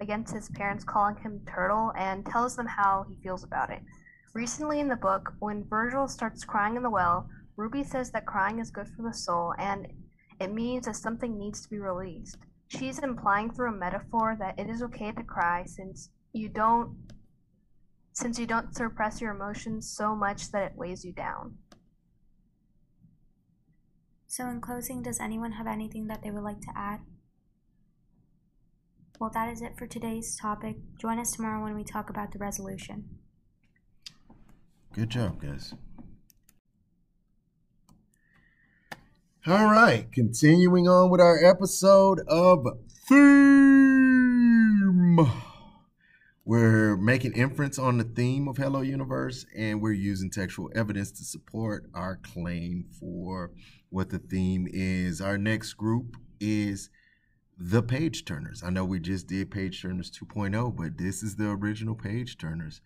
against 0.00 0.34
his 0.34 0.48
parents 0.48 0.82
calling 0.82 1.16
him 1.18 1.40
Turtle 1.46 1.92
and 1.96 2.26
tells 2.26 2.56
them 2.56 2.66
how 2.66 3.06
he 3.08 3.14
feels 3.22 3.44
about 3.44 3.70
it. 3.70 3.82
Recently 4.34 4.80
in 4.80 4.88
the 4.88 4.96
book, 4.96 5.34
when 5.38 5.68
Virgil 5.70 6.08
starts 6.08 6.44
crying 6.44 6.74
in 6.76 6.82
the 6.82 6.90
well, 6.90 7.28
Ruby 7.56 7.84
says 7.84 8.10
that 8.10 8.26
crying 8.26 8.58
is 8.58 8.72
good 8.72 8.88
for 8.88 9.02
the 9.02 9.14
soul 9.14 9.54
and 9.56 9.86
it 10.40 10.52
means 10.52 10.86
that 10.86 10.96
something 10.96 11.38
needs 11.38 11.62
to 11.62 11.70
be 11.70 11.78
released. 11.78 12.38
She's 12.68 12.98
implying 12.98 13.52
through 13.52 13.70
a 13.70 13.76
metaphor 13.76 14.36
that 14.38 14.58
it 14.58 14.68
is 14.68 14.82
okay 14.82 15.12
to 15.12 15.22
cry 15.22 15.64
since 15.66 16.10
you 16.32 16.48
don't 16.48 16.96
since 18.12 18.38
you 18.38 18.46
don't 18.46 18.74
suppress 18.74 19.20
your 19.20 19.32
emotions 19.32 19.94
so 19.94 20.16
much 20.16 20.50
that 20.50 20.62
it 20.62 20.72
weighs 20.74 21.04
you 21.04 21.12
down. 21.12 21.58
So, 24.26 24.48
in 24.48 24.60
closing, 24.60 25.02
does 25.02 25.20
anyone 25.20 25.52
have 25.52 25.66
anything 25.66 26.06
that 26.06 26.22
they 26.22 26.30
would 26.30 26.42
like 26.42 26.60
to 26.62 26.72
add? 26.74 27.00
Well, 29.20 29.30
that 29.34 29.50
is 29.50 29.62
it 29.62 29.78
for 29.78 29.86
today's 29.86 30.36
topic. 30.36 30.76
Join 30.98 31.18
us 31.18 31.32
tomorrow 31.32 31.62
when 31.62 31.74
we 31.74 31.84
talk 31.84 32.10
about 32.10 32.32
the 32.32 32.38
resolution. 32.38 33.04
Good 34.92 35.10
job, 35.10 35.40
guys. 35.40 35.74
All 39.48 39.66
right, 39.66 40.10
continuing 40.10 40.88
on 40.88 41.08
with 41.08 41.20
our 41.20 41.38
episode 41.44 42.18
of 42.26 42.66
Theme. 43.08 43.24
We're 46.44 46.96
making 46.96 47.34
inference 47.34 47.78
on 47.78 47.98
the 47.98 48.02
theme 48.02 48.48
of 48.48 48.56
Hello 48.56 48.80
Universe, 48.80 49.46
and 49.56 49.80
we're 49.80 49.92
using 49.92 50.30
textual 50.30 50.72
evidence 50.74 51.12
to 51.12 51.22
support 51.22 51.88
our 51.94 52.16
claim 52.16 52.86
for 52.98 53.52
what 53.88 54.10
the 54.10 54.18
theme 54.18 54.66
is. 54.68 55.20
Our 55.20 55.38
next 55.38 55.74
group 55.74 56.16
is 56.40 56.90
the 57.56 57.84
Page 57.84 58.24
Turners. 58.24 58.64
I 58.64 58.70
know 58.70 58.84
we 58.84 58.98
just 58.98 59.28
did 59.28 59.52
Page 59.52 59.80
Turners 59.80 60.10
2.0, 60.10 60.74
but 60.74 60.98
this 60.98 61.22
is 61.22 61.36
the 61.36 61.50
original 61.50 61.94
Page 61.94 62.36
Turners. 62.36 62.80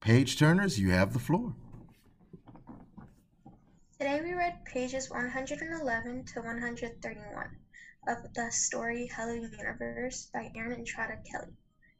Page 0.00 0.38
Turners, 0.38 0.78
you 0.78 0.90
have 0.90 1.14
the 1.14 1.18
floor. 1.18 1.54
Today 3.96 4.20
we 4.20 4.32
read 4.32 4.64
pages 4.64 5.08
111 5.08 6.24
to 6.24 6.40
131 6.40 7.56
of 8.08 8.34
the 8.34 8.50
story 8.50 9.08
Hello 9.14 9.32
Universe 9.32 10.28
by 10.34 10.50
Erin 10.56 10.80
Entrada 10.80 11.16
Kelly. 11.30 11.52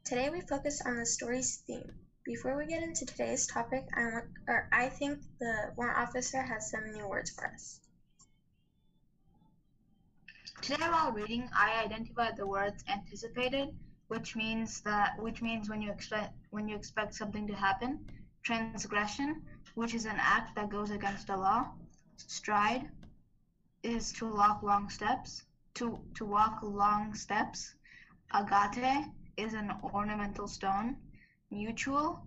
Today 0.03 0.29
we 0.29 0.41
focus 0.41 0.81
on 0.85 0.97
the 0.97 1.05
story's 1.05 1.63
theme. 1.65 1.89
Before 2.25 2.57
we 2.57 2.65
get 2.65 2.83
into 2.83 3.05
today's 3.05 3.47
topic, 3.47 3.85
I 3.95 4.03
want, 4.03 4.25
or 4.45 4.67
I 4.73 4.89
think 4.89 5.21
the 5.39 5.71
warrant 5.77 5.97
officer 5.97 6.41
has 6.41 6.69
some 6.69 6.91
new 6.91 7.07
words 7.07 7.29
for 7.29 7.47
us. 7.47 7.79
Today 10.61 10.89
while 10.89 11.13
reading, 11.13 11.49
I 11.55 11.81
identified 11.81 12.35
the 12.35 12.45
words 12.45 12.83
anticipated, 12.91 13.73
which 14.09 14.35
means 14.35 14.81
that 14.81 15.17
which 15.17 15.41
means 15.41 15.69
when 15.69 15.81
you 15.81 15.91
expect 15.91 16.33
when 16.49 16.67
you 16.67 16.75
expect 16.75 17.15
something 17.15 17.47
to 17.47 17.55
happen, 17.55 18.05
transgression, 18.43 19.43
which 19.75 19.93
is 19.93 20.03
an 20.05 20.17
act 20.19 20.55
that 20.55 20.69
goes 20.69 20.91
against 20.91 21.27
the 21.27 21.37
law, 21.37 21.71
stride 22.17 22.89
is 23.83 24.11
to 24.13 24.25
walk 24.25 24.63
long 24.63 24.89
steps, 24.89 25.43
to 25.75 25.99
to 26.15 26.25
walk 26.25 26.59
long 26.63 27.13
steps, 27.13 27.75
agate 28.33 29.05
is 29.37 29.53
an 29.53 29.71
ornamental 29.83 30.47
stone, 30.47 30.97
mutual 31.51 32.25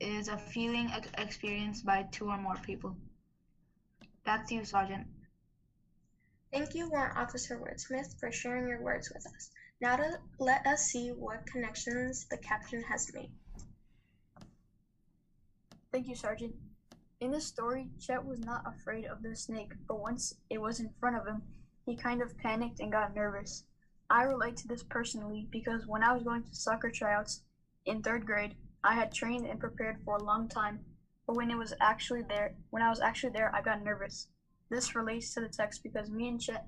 is 0.00 0.28
a 0.28 0.36
feeling 0.36 0.90
ex- 0.92 1.08
experienced 1.18 1.84
by 1.84 2.04
two 2.10 2.26
or 2.28 2.38
more 2.38 2.56
people. 2.56 2.96
That's 4.24 4.50
you, 4.50 4.64
Sergeant. 4.64 5.06
Thank 6.52 6.74
you, 6.74 6.90
Warrant 6.90 7.16
Officer 7.16 7.58
Wordsmith, 7.58 8.18
for 8.20 8.30
sharing 8.30 8.68
your 8.68 8.82
words 8.82 9.10
with 9.12 9.26
us. 9.26 9.50
Now 9.80 9.96
to 9.96 10.18
let 10.38 10.66
us 10.66 10.82
see 10.82 11.08
what 11.08 11.46
connections 11.46 12.26
the 12.30 12.36
captain 12.36 12.82
has 12.82 13.12
made. 13.14 13.30
Thank 15.90 16.08
you, 16.08 16.14
Sergeant. 16.14 16.54
In 17.22 17.30
this 17.30 17.46
story, 17.46 17.88
Chet 18.00 18.26
was 18.26 18.40
not 18.40 18.66
afraid 18.66 19.04
of 19.04 19.22
the 19.22 19.36
snake, 19.36 19.74
but 19.86 20.00
once 20.00 20.34
it 20.50 20.60
was 20.60 20.80
in 20.80 20.92
front 20.98 21.14
of 21.14 21.24
him, 21.24 21.40
he 21.86 21.94
kind 21.94 22.20
of 22.20 22.36
panicked 22.36 22.80
and 22.80 22.90
got 22.90 23.14
nervous. 23.14 23.62
I 24.10 24.24
relate 24.24 24.56
to 24.56 24.66
this 24.66 24.82
personally 24.82 25.46
because 25.52 25.86
when 25.86 26.02
I 26.02 26.12
was 26.14 26.24
going 26.24 26.42
to 26.42 26.52
soccer 26.52 26.90
tryouts 26.90 27.44
in 27.86 28.02
third 28.02 28.26
grade, 28.26 28.56
I 28.82 28.94
had 28.94 29.12
trained 29.12 29.46
and 29.46 29.60
prepared 29.60 29.98
for 30.04 30.16
a 30.16 30.24
long 30.24 30.48
time, 30.48 30.80
but 31.24 31.36
when 31.36 31.48
it 31.48 31.56
was 31.56 31.72
actually 31.80 32.22
there, 32.22 32.56
when 32.70 32.82
I 32.82 32.90
was 32.90 33.00
actually 33.00 33.34
there, 33.34 33.54
I 33.54 33.62
got 33.62 33.84
nervous. 33.84 34.26
This 34.68 34.96
relates 34.96 35.32
to 35.34 35.42
the 35.42 35.48
text 35.48 35.84
because 35.84 36.10
me 36.10 36.26
and 36.26 36.40
Chet 36.40 36.66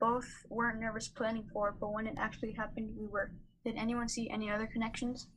both 0.00 0.28
weren't 0.48 0.80
nervous 0.80 1.06
planning 1.06 1.48
for 1.52 1.68
it, 1.68 1.76
but 1.78 1.92
when 1.92 2.08
it 2.08 2.18
actually 2.18 2.54
happened, 2.54 2.96
we 2.98 3.06
were. 3.06 3.30
Did 3.64 3.76
anyone 3.76 4.08
see 4.08 4.28
any 4.30 4.50
other 4.50 4.66
connections? 4.66 5.28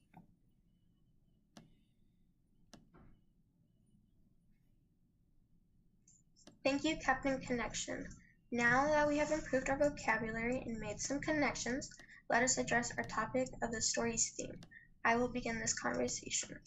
Thank 6.63 6.85
you, 6.85 6.95
Captain 6.95 7.41
Connection. 7.41 8.07
Now 8.49 8.87
that 8.87 9.09
we 9.09 9.17
have 9.17 9.31
improved 9.31 9.69
our 9.69 9.77
vocabulary 9.77 10.63
and 10.65 10.79
made 10.79 11.01
some 11.01 11.19
connections, 11.19 11.89
let 12.29 12.41
us 12.41 12.57
address 12.57 12.93
our 12.97 13.03
topic 13.03 13.49
of 13.61 13.69
the 13.71 13.81
story's 13.81 14.29
theme. 14.29 14.61
I 15.03 15.17
will 15.17 15.27
begin 15.27 15.59
this 15.59 15.73
conversation. 15.73 16.57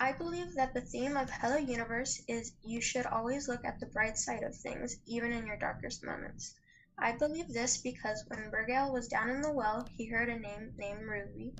I 0.00 0.12
believe 0.12 0.54
that 0.54 0.72
the 0.72 0.80
theme 0.80 1.18
of 1.18 1.28
Hello 1.28 1.58
Universe 1.58 2.22
is 2.26 2.52
you 2.62 2.80
should 2.80 3.04
always 3.04 3.48
look 3.48 3.66
at 3.66 3.78
the 3.80 3.86
bright 3.92 4.16
side 4.16 4.44
of 4.44 4.56
things, 4.56 4.96
even 5.04 5.32
in 5.32 5.46
your 5.46 5.58
darkest 5.58 6.02
moments. 6.02 6.54
I 6.96 7.12
believe 7.12 7.52
this 7.52 7.76
because 7.76 8.24
when 8.28 8.50
Burgale 8.50 8.94
was 8.94 9.08
down 9.08 9.28
in 9.28 9.42
the 9.42 9.52
well, 9.52 9.86
he 9.92 10.06
heard 10.06 10.30
a 10.30 10.38
name 10.38 10.72
named 10.78 11.02
Ruby, 11.02 11.54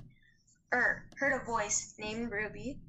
er, 0.73 1.05
heard 1.17 1.39
a 1.39 1.45
voice 1.45 1.93
named 1.99 2.31
Ruby 2.31 2.79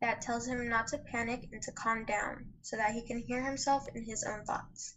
that 0.00 0.20
tells 0.22 0.46
him 0.46 0.68
not 0.68 0.88
to 0.88 0.98
panic 0.98 1.48
and 1.52 1.62
to 1.62 1.72
calm 1.72 2.04
down 2.04 2.52
so 2.62 2.76
that 2.76 2.92
he 2.92 3.06
can 3.06 3.18
hear 3.18 3.42
himself 3.42 3.86
and 3.94 4.06
his 4.06 4.24
own 4.24 4.44
thoughts. 4.44 4.94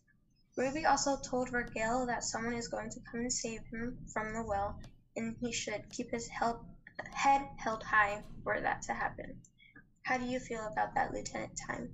Ruby 0.57 0.85
also 0.85 1.17
told 1.17 1.49
Vergale 1.49 2.07
that 2.07 2.23
someone 2.23 2.55
is 2.55 2.67
going 2.67 2.89
to 2.89 2.99
come 3.11 3.21
and 3.21 3.33
save 3.33 3.61
him 3.71 3.97
from 4.11 4.33
the 4.33 4.43
well 4.43 4.79
and 5.15 5.35
he 5.39 5.51
should 5.51 5.89
keep 5.89 6.11
his 6.11 6.27
help, 6.27 6.65
head 7.13 7.47
held 7.57 7.83
high 7.83 8.23
for 8.43 8.59
that 8.61 8.81
to 8.83 8.93
happen. 8.93 9.41
How 10.03 10.17
do 10.17 10.25
you 10.25 10.39
feel 10.39 10.65
about 10.65 10.95
that, 10.95 11.13
Lieutenant 11.13 11.59
Time? 11.67 11.89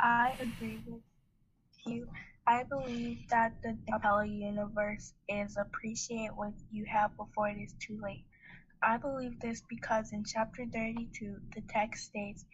I 0.00 0.34
agree 0.40 0.80
with 0.86 1.02
you. 1.86 2.08
I 2.46 2.64
believe 2.64 3.28
that 3.28 3.60
the 3.62 3.76
Hello 3.88 4.22
universe 4.22 5.12
is 5.28 5.56
appreciate 5.56 6.34
what 6.34 6.52
you 6.70 6.84
have 6.86 7.16
before 7.16 7.48
it 7.48 7.58
is 7.58 7.74
too 7.78 8.00
late. 8.02 8.24
I 8.82 8.96
believe 8.96 9.40
this 9.40 9.62
because 9.68 10.12
in 10.12 10.24
chapter 10.24 10.64
32, 10.64 11.40
the 11.54 11.60
text 11.62 12.06
states 12.06 12.44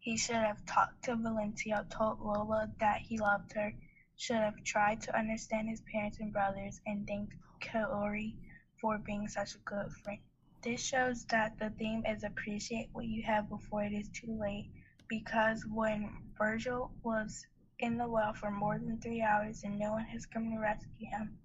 he 0.00 0.16
should 0.16 0.36
have 0.36 0.64
talked 0.66 1.04
to 1.04 1.16
Valencia, 1.16 1.86
told 1.90 2.20
Lola 2.20 2.70
that 2.80 3.00
he 3.00 3.18
loved 3.18 3.52
her, 3.54 3.72
should 4.16 4.36
have 4.36 4.62
tried 4.64 5.00
to 5.02 5.16
understand 5.16 5.68
his 5.68 5.82
parents 5.82 6.18
and 6.18 6.32
brothers, 6.32 6.80
and 6.86 7.06
thanked 7.06 7.34
Kaori 7.60 8.34
for 8.80 8.98
being 8.98 9.28
such 9.28 9.54
a 9.54 9.58
good 9.58 9.92
friend. 9.92 10.20
This 10.62 10.84
shows 10.84 11.24
that 11.26 11.58
the 11.58 11.70
theme 11.70 12.04
is 12.04 12.24
appreciate 12.24 12.88
what 12.92 13.06
you 13.06 13.22
have 13.22 13.48
before 13.48 13.84
it 13.84 13.92
is 13.92 14.08
too 14.08 14.36
late 14.40 14.70
because 15.08 15.64
when 15.66 16.10
Virgil 16.36 16.90
was 17.04 17.46
in 17.78 17.96
the 17.96 18.08
well 18.08 18.32
for 18.32 18.50
more 18.50 18.78
than 18.78 19.00
three 19.00 19.22
hours 19.22 19.62
and 19.62 19.78
no 19.78 19.92
one 19.92 20.04
has 20.04 20.26
come 20.26 20.50
to 20.50 20.58
rescue 20.58 21.06
him 21.06 21.38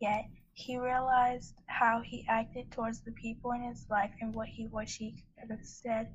yet, 0.00 0.28
he 0.58 0.76
realized 0.76 1.54
how 1.66 2.00
he 2.04 2.26
acted 2.28 2.68
towards 2.72 3.00
the 3.00 3.12
people 3.12 3.52
in 3.52 3.62
his 3.62 3.86
life 3.88 4.10
and 4.20 4.34
what 4.34 4.48
he 4.48 4.66
wished 4.66 4.98
he 4.98 5.14
could 5.38 5.50
have 5.50 5.64
said 5.64 6.08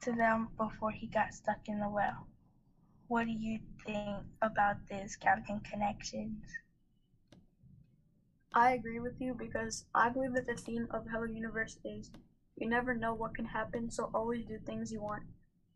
to 0.00 0.12
them 0.12 0.48
before 0.56 0.92
he 0.92 1.08
got 1.08 1.34
stuck 1.34 1.58
in 1.66 1.80
the 1.80 1.88
well. 1.88 2.28
What 3.08 3.24
do 3.24 3.32
you 3.32 3.58
think 3.84 4.18
about 4.40 4.76
this, 4.88 5.16
Captain 5.16 5.58
Connections? 5.68 6.44
I 8.54 8.74
agree 8.74 9.00
with 9.00 9.20
you 9.20 9.34
because 9.34 9.84
I 9.92 10.08
believe 10.08 10.34
that 10.34 10.46
the 10.46 10.54
theme 10.54 10.86
of 10.92 11.06
Hello 11.10 11.24
Universe 11.24 11.76
is 11.84 12.12
you 12.56 12.68
never 12.68 12.94
know 12.94 13.12
what 13.12 13.34
can 13.34 13.46
happen, 13.46 13.90
so 13.90 14.08
always 14.14 14.44
do 14.44 14.58
things 14.58 14.92
you 14.92 15.02
want. 15.02 15.24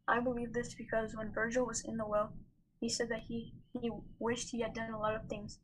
I 0.06 0.20
believe 0.20 0.52
this 0.52 0.72
because 0.74 1.16
when 1.16 1.32
Virgil 1.32 1.66
was 1.66 1.84
in 1.84 1.96
the 1.96 2.06
well, 2.06 2.32
he 2.78 2.88
said 2.88 3.08
that 3.08 3.24
he, 3.26 3.54
he 3.72 3.90
wished 4.20 4.50
he 4.50 4.60
had 4.60 4.74
done 4.74 4.92
a 4.92 5.00
lot 5.00 5.16
of 5.16 5.26
things, 5.28 5.58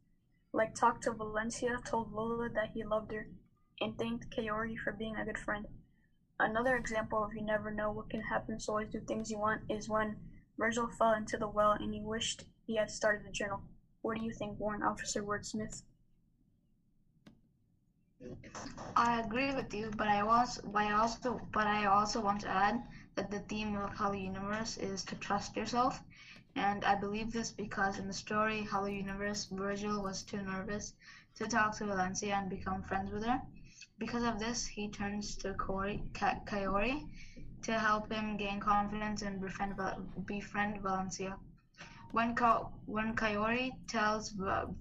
like 0.52 0.74
talk 0.74 1.00
to 1.02 1.12
Valencia, 1.12 1.78
told 1.84 2.12
Lola 2.12 2.48
that 2.48 2.70
he 2.74 2.82
loved 2.82 3.12
her, 3.12 3.26
and 3.80 3.96
thanked 3.96 4.30
Kaori 4.30 4.76
for 4.78 4.92
being 4.92 5.16
a 5.16 5.24
good 5.24 5.38
friend. 5.38 5.66
Another 6.38 6.76
example 6.76 7.22
of 7.22 7.34
you 7.34 7.42
never 7.42 7.70
know 7.70 7.90
what 7.90 8.10
can 8.10 8.22
happen, 8.22 8.58
so 8.58 8.72
always 8.72 8.88
do 8.88 9.00
things 9.00 9.30
you 9.30 9.38
want 9.38 9.62
is 9.68 9.88
when 9.88 10.16
Virgil 10.58 10.88
fell 10.98 11.12
into 11.14 11.36
the 11.36 11.48
well 11.48 11.72
and 11.72 11.94
he 11.94 12.00
wished 12.00 12.44
he 12.66 12.76
had 12.76 12.90
started 12.90 13.26
a 13.26 13.32
journal. 13.32 13.62
What 14.02 14.16
do 14.16 14.24
you 14.24 14.32
think, 14.32 14.58
Warrant 14.58 14.84
Officer 14.84 15.22
Wordsmith? 15.22 15.82
I 18.96 19.20
agree 19.20 19.54
with 19.54 19.72
you, 19.72 19.90
but 19.96 20.08
I 20.08 20.20
also, 20.20 20.60
but 20.64 20.82
I 20.82 20.92
also, 20.92 21.40
but 21.52 21.66
I 21.66 21.86
also 21.86 22.20
want 22.20 22.40
to 22.42 22.48
add 22.48 22.82
that 23.14 23.30
the 23.30 23.40
theme 23.40 23.76
of 23.76 23.92
Hello 23.96 24.12
Universe 24.12 24.76
is 24.76 25.04
to 25.04 25.14
trust 25.16 25.56
yourself. 25.56 26.00
And 26.56 26.84
I 26.84 26.94
believe 26.94 27.32
this 27.32 27.50
because 27.52 27.98
in 27.98 28.06
the 28.06 28.12
story 28.12 28.64
Hello 28.64 28.86
Universe, 28.86 29.46
Virgil 29.50 30.02
was 30.02 30.22
too 30.22 30.42
nervous 30.42 30.92
to 31.36 31.46
talk 31.46 31.76
to 31.78 31.86
Valencia 31.86 32.34
and 32.34 32.48
become 32.50 32.82
friends 32.82 33.12
with 33.12 33.24
her. 33.24 33.40
Because 33.98 34.24
of 34.24 34.38
this, 34.38 34.66
he 34.66 34.88
turns 34.88 35.36
to 35.36 35.54
Kori, 35.54 36.02
Ka- 36.14 36.40
Kaori 36.46 37.08
to 37.62 37.78
help 37.78 38.12
him 38.12 38.36
gain 38.36 38.60
confidence 38.60 39.22
and 39.22 39.40
befriend, 39.40 39.74
befriend 40.26 40.80
Valencia. 40.82 41.36
When, 42.12 42.34
Ka- 42.34 42.68
when 42.86 43.14
Kaori 43.16 43.72
tells 43.88 44.30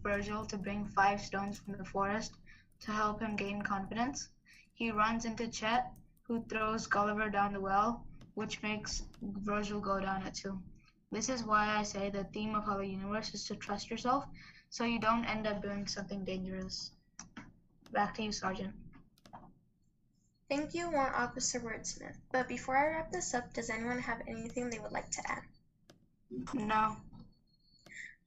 Virgil 0.03 0.45
to 0.45 0.57
bring 0.57 0.85
five 0.85 1.21
stones 1.21 1.59
from 1.59 1.77
the 1.77 1.85
forest 1.85 2.33
to 2.81 2.91
help 2.91 3.21
him 3.21 3.35
gain 3.35 3.61
confidence, 3.61 4.29
he 4.73 4.91
runs 4.91 5.25
into 5.25 5.47
Chet, 5.47 5.91
who 6.27 6.43
throws 6.43 6.87
Gulliver 6.87 7.29
down 7.29 7.53
the 7.53 7.59
well, 7.61 8.05
which 8.35 8.61
makes 8.61 9.03
Virgil 9.21 9.79
go 9.81 9.99
down 9.99 10.23
it 10.23 10.33
too. 10.35 10.59
This 11.11 11.29
is 11.29 11.43
why 11.43 11.75
I 11.77 11.83
say 11.83 12.09
the 12.09 12.23
theme 12.25 12.53
of 12.55 12.65
Hello 12.65 12.81
Universe 12.81 13.33
is 13.33 13.45
to 13.45 13.55
trust 13.55 13.89
yourself 13.89 14.25
so 14.69 14.83
you 14.83 14.99
don't 14.99 15.25
end 15.25 15.47
up 15.47 15.61
doing 15.61 15.87
something 15.87 16.23
dangerous. 16.23 16.91
Back 17.91 18.13
to 18.15 18.23
you, 18.23 18.31
Sergeant. 18.31 18.73
Thank 20.49 20.73
you, 20.73 20.89
Warrant 20.89 21.15
Officer 21.15 21.59
Wordsmith. 21.59 22.15
But 22.31 22.47
before 22.47 22.77
I 22.77 22.87
wrap 22.91 23.11
this 23.11 23.33
up, 23.33 23.53
does 23.53 23.69
anyone 23.69 23.99
have 23.99 24.21
anything 24.27 24.69
they 24.69 24.79
would 24.79 24.91
like 24.91 25.09
to 25.11 25.21
add? 25.31 25.43
No. 26.53 26.97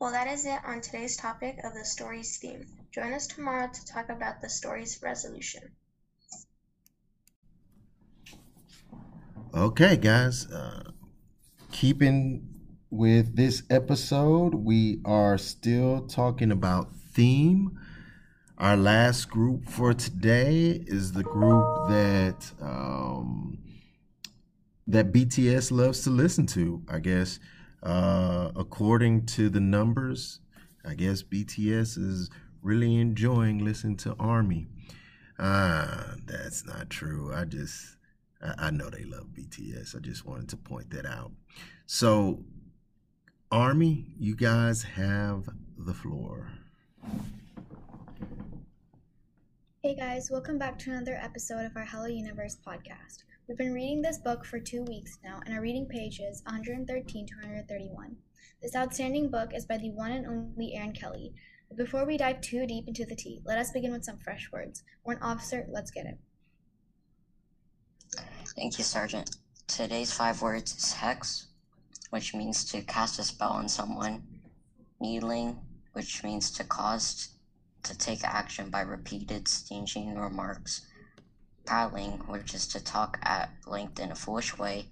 Well, 0.01 0.13
that 0.13 0.27
is 0.27 0.45
it 0.47 0.59
on 0.65 0.81
today's 0.81 1.17
topic 1.17 1.59
of 1.63 1.75
the 1.75 1.85
story's 1.85 2.39
theme. 2.39 2.67
Join 2.91 3.13
us 3.13 3.29
tomorrow 3.29 3.71
to 3.73 3.87
talk 3.87 4.09
about 4.09 4.41
the 4.41 4.49
story's 4.49 5.01
resolution. 5.03 5.63
Okay, 9.55 9.97
guys. 9.97 10.47
Uh, 10.51 10.91
keeping 11.71 12.52
with 12.93 13.37
this 13.37 13.63
episode, 13.71 14.55
we 14.55 15.01
are 15.07 15.39
still 15.39 16.07
talking 16.07 16.53
about 16.53 16.95
theme. 16.95 17.81
Our 18.59 18.77
last 18.77 19.31
group 19.31 19.67
for 19.67 19.95
today 19.95 20.85
is 20.87 21.13
the 21.13 21.23
group 21.23 21.89
that 21.89 22.53
um, 22.61 23.59
that 24.87 25.11
BTS 25.11 25.73
loves 25.73 26.03
to 26.03 26.11
listen 26.11 26.45
to. 26.49 26.83
I 26.87 26.99
guess, 26.99 27.39
uh, 27.83 28.51
according 28.55 29.25
to 29.27 29.49
the 29.49 29.61
numbers, 29.61 30.41
I 30.85 30.93
guess 30.93 31.23
BTS 31.23 31.97
is 31.97 32.29
really 32.61 32.97
enjoying 32.97 33.65
listening 33.65 33.97
to 33.99 34.15
Army. 34.21 34.67
Ah, 35.39 36.17
that's 36.27 36.67
not 36.67 36.91
true. 36.91 37.33
I 37.35 37.47
just 37.47 37.97
I, 38.43 38.67
I 38.67 38.71
know 38.71 38.91
they 38.91 39.05
love 39.05 39.29
BTS. 39.33 39.97
I 39.97 40.01
just 40.01 40.27
wanted 40.27 40.51
to 40.51 40.59
point 40.59 40.91
that 40.91 41.07
out. 41.07 41.33
So, 41.87 42.45
Army, 43.53 44.07
you 44.19 44.35
guys 44.35 44.83
have 44.83 45.47
the 45.77 45.93
floor. 45.93 46.51
Hey 49.83 49.95
guys, 49.95 50.31
welcome 50.31 50.57
back 50.57 50.79
to 50.79 50.91
another 50.91 51.21
episode 51.23 51.67
of 51.67 51.77
our 51.77 51.85
Hello 51.85 52.07
Universe 52.07 52.57
podcast. 52.67 53.25
We've 53.47 53.59
been 53.59 53.75
reading 53.75 54.01
this 54.01 54.17
book 54.17 54.47
for 54.47 54.59
two 54.59 54.85
weeks 54.85 55.19
now, 55.23 55.43
and 55.45 55.55
our 55.55 55.61
reading 55.61 55.85
pages 55.85 56.41
113 56.47 57.27
to 57.27 57.35
131. 57.43 58.17
This 58.63 58.75
outstanding 58.75 59.31
book 59.31 59.51
is 59.55 59.67
by 59.67 59.77
the 59.77 59.91
one 59.91 60.13
and 60.13 60.27
only 60.27 60.75
Erin 60.75 60.95
Kelly. 60.95 61.35
But 61.69 61.77
before 61.77 62.07
we 62.07 62.17
dive 62.17 62.41
too 62.41 62.67
deep 62.67 62.89
into 62.89 63.05
the 63.05 63.17
tea, 63.17 63.43
let 63.45 63.59
us 63.59 63.71
begin 63.71 63.93
with 63.93 64.07
some 64.07 64.17
fresh 64.17 64.49
words. 64.51 64.83
We're 65.05 65.17
an 65.17 65.23
officer, 65.23 65.67
let's 65.71 65.91
get 65.91 66.07
it. 66.07 66.17
Thank 68.57 68.79
you, 68.79 68.85
Sergeant. 68.85 69.37
Today's 69.67 70.11
five 70.11 70.41
words 70.41 70.75
is 70.75 70.95
hex, 70.95 71.49
which 72.13 72.35
means 72.35 72.63
to 72.63 72.83
cast 72.83 73.19
a 73.19 73.25
spell 73.25 73.53
on 73.53 73.67
someone, 73.67 74.23
needling, 75.01 75.59
which 75.95 76.23
means 76.23 76.51
to 76.51 76.63
cause 76.63 77.31
to 77.83 77.97
take 77.97 78.23
action 78.23 78.69
by 78.69 78.83
repeated 78.83 79.49
stinging 79.49 80.15
remarks, 80.19 80.83
prattling, 81.65 82.19
which 82.29 82.53
is 82.53 82.67
to 82.67 82.85
talk 82.85 83.19
at 83.23 83.49
length 83.67 83.99
in 83.99 84.13
a 84.13 84.15
foolish 84.15 84.59
way, 84.59 84.91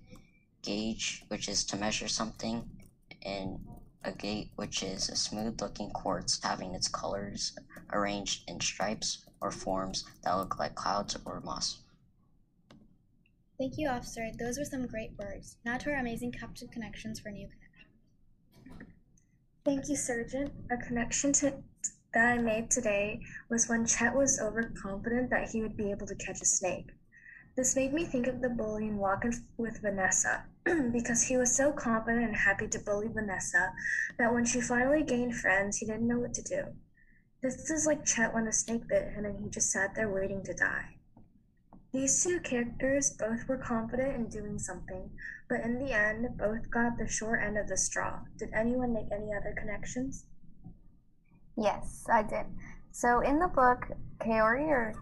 gauge, 0.63 1.23
which 1.29 1.47
is 1.47 1.63
to 1.63 1.77
measure 1.77 2.09
something, 2.09 2.67
and 3.23 3.59
agate, 4.03 4.49
which 4.57 4.83
is 4.83 5.11
a 5.11 5.15
smooth 5.15 5.61
looking 5.61 5.91
quartz 5.91 6.41
having 6.43 6.75
its 6.75 6.89
colors 6.89 7.53
arranged 7.93 8.45
in 8.49 8.59
stripes 8.61 9.19
or 9.43 9.51
forms 9.51 10.05
that 10.25 10.33
look 10.33 10.59
like 10.59 10.75
clouds 10.75 11.19
or 11.27 11.43
moss. 11.43 11.81
Thank 13.61 13.77
you, 13.77 13.91
officer. 13.91 14.31
Those 14.39 14.57
were 14.57 14.65
some 14.65 14.87
great 14.87 15.11
words. 15.19 15.59
Now 15.67 15.77
to 15.77 15.91
our 15.91 15.99
amazing 15.99 16.33
Captain 16.33 16.67
Connections 16.69 17.21
for 17.21 17.29
new 17.31 17.47
connections. 17.47 18.95
Thank 19.67 19.87
you, 19.91 19.97
Sergeant. 19.97 20.51
A 20.71 20.79
connection 20.79 21.35
to, 21.35 21.53
that 22.15 22.25
I 22.25 22.39
made 22.39 22.71
today 22.71 23.21
was 23.51 23.69
when 23.69 23.85
Chet 23.85 24.17
was 24.17 24.41
overconfident 24.41 25.29
that 25.29 25.51
he 25.51 25.61
would 25.61 25.77
be 25.77 25.91
able 25.91 26.07
to 26.07 26.15
catch 26.15 26.41
a 26.41 26.47
snake. 26.47 26.87
This 27.55 27.77
made 27.77 27.93
me 27.93 28.07
think 28.07 28.29
of 28.29 28.41
the 28.41 28.49
bully 28.49 28.87
in 28.87 28.97
Walking 28.97 29.35
with 29.59 29.83
Vanessa, 29.83 30.47
because 30.91 31.25
he 31.25 31.37
was 31.37 31.55
so 31.55 31.71
confident 31.71 32.25
and 32.25 32.37
happy 32.37 32.67
to 32.69 32.79
bully 32.79 33.09
Vanessa 33.09 33.75
that 34.19 34.33
when 34.33 34.47
she 34.47 34.63
finally 34.63 35.03
gained 35.03 35.37
friends, 35.37 35.77
he 35.77 35.85
didn't 35.85 36.09
know 36.09 36.19
what 36.19 36.33
to 36.33 36.43
do. 36.43 36.63
This 37.43 37.69
is 37.69 37.85
like 37.85 38.07
Chet 38.07 38.33
when 38.33 38.47
a 38.47 38.53
snake 38.55 38.89
bit 38.89 39.13
him 39.13 39.27
and 39.27 39.39
he 39.39 39.51
just 39.51 39.71
sat 39.71 39.95
there 39.95 40.09
waiting 40.09 40.43
to 40.45 40.55
die. 40.55 40.97
These 41.93 42.23
two 42.23 42.39
characters 42.41 43.11
both 43.11 43.49
were 43.49 43.59
confident 43.59 44.15
in 44.15 44.29
doing 44.29 44.59
something, 44.61 45.11
but 45.49 45.61
in 45.61 45.79
the 45.79 45.93
end, 45.93 46.39
both 46.39 46.71
got 46.71 46.97
the 46.97 47.09
short 47.09 47.43
end 47.43 47.59
of 47.59 47.67
the 47.67 47.77
straw. 47.77 48.21
Did 48.39 48.51
anyone 48.55 48.93
make 48.93 49.11
any 49.11 49.35
other 49.35 49.55
connections? 49.59 50.27
Yes, 51.57 52.07
I 52.13 52.23
did. 52.23 52.47
So 52.93 53.21
in 53.21 53.41
the 53.41 53.49
book, 53.49 53.89
Kaori 54.19 54.69
or 54.69 54.95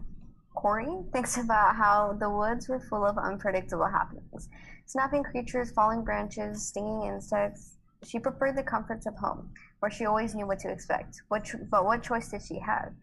Corey 0.54 1.04
thinks 1.12 1.36
about 1.36 1.76
how 1.76 2.16
the 2.18 2.30
woods 2.30 2.68
were 2.68 2.80
full 2.80 3.04
of 3.04 3.18
unpredictable 3.18 3.86
happenings 3.86 4.48
snapping 4.86 5.22
creatures, 5.22 5.70
falling 5.70 6.02
branches, 6.02 6.66
stinging 6.66 7.02
insects. 7.02 7.76
She 8.04 8.18
preferred 8.18 8.56
the 8.56 8.62
comforts 8.62 9.04
of 9.04 9.14
home, 9.16 9.52
where 9.80 9.90
she 9.90 10.06
always 10.06 10.34
knew 10.34 10.46
what 10.46 10.60
to 10.60 10.70
expect. 10.70 11.20
What, 11.28 11.46
but 11.70 11.84
what 11.84 12.02
choice 12.02 12.30
did 12.30 12.42
she 12.42 12.58
have? 12.60 12.94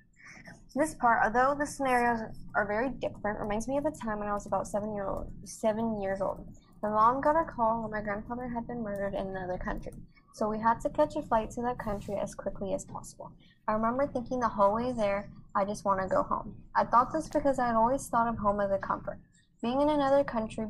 This 0.78 0.94
part, 0.94 1.24
although 1.24 1.56
the 1.58 1.66
scenarios 1.66 2.20
are 2.54 2.68
very 2.68 2.90
different, 2.90 3.40
reminds 3.40 3.66
me 3.66 3.78
of 3.78 3.86
a 3.86 3.92
time 3.92 4.20
when 4.20 4.28
I 4.28 4.34
was 4.34 4.46
about 4.46 4.68
seven 4.68 4.94
year 4.94 5.08
old, 5.08 5.32
seven 5.46 6.02
years 6.02 6.20
old. 6.20 6.46
My 6.84 6.90
mom 6.90 7.22
got 7.22 7.40
a 7.40 7.46
call 7.46 7.82
when 7.82 7.92
my 7.92 8.02
grandfather 8.02 8.50
had 8.50 8.68
been 8.68 8.84
murdered 8.84 9.14
in 9.14 9.28
another 9.28 9.58
country, 9.58 9.94
so 10.34 10.50
we 10.50 10.60
had 10.60 10.82
to 10.82 10.90
catch 10.90 11.16
a 11.16 11.22
flight 11.22 11.50
to 11.52 11.62
that 11.62 11.80
country 11.80 12.16
as 12.22 12.36
quickly 12.36 12.74
as 12.74 12.84
possible. 12.84 13.32
I 13.70 13.72
remember 13.72 14.06
thinking 14.06 14.42
the 14.42 14.50
whole 14.50 14.74
way 14.74 14.92
there, 14.92 15.30
I 15.56 15.64
just 15.64 15.86
want 15.86 16.02
to 16.02 16.10
go 16.10 16.24
home. 16.24 16.54
I 16.76 16.84
thought 16.84 17.14
this 17.14 17.30
because 17.30 17.58
I 17.58 17.68
had 17.68 17.76
always 17.76 18.06
thought 18.10 18.28
of 18.28 18.38
home 18.38 18.60
as 18.60 18.72
a 18.72 18.78
comfort. 18.78 19.20
Being 19.62 19.80
in 19.80 19.90
another 19.90 20.26
country 20.26 20.68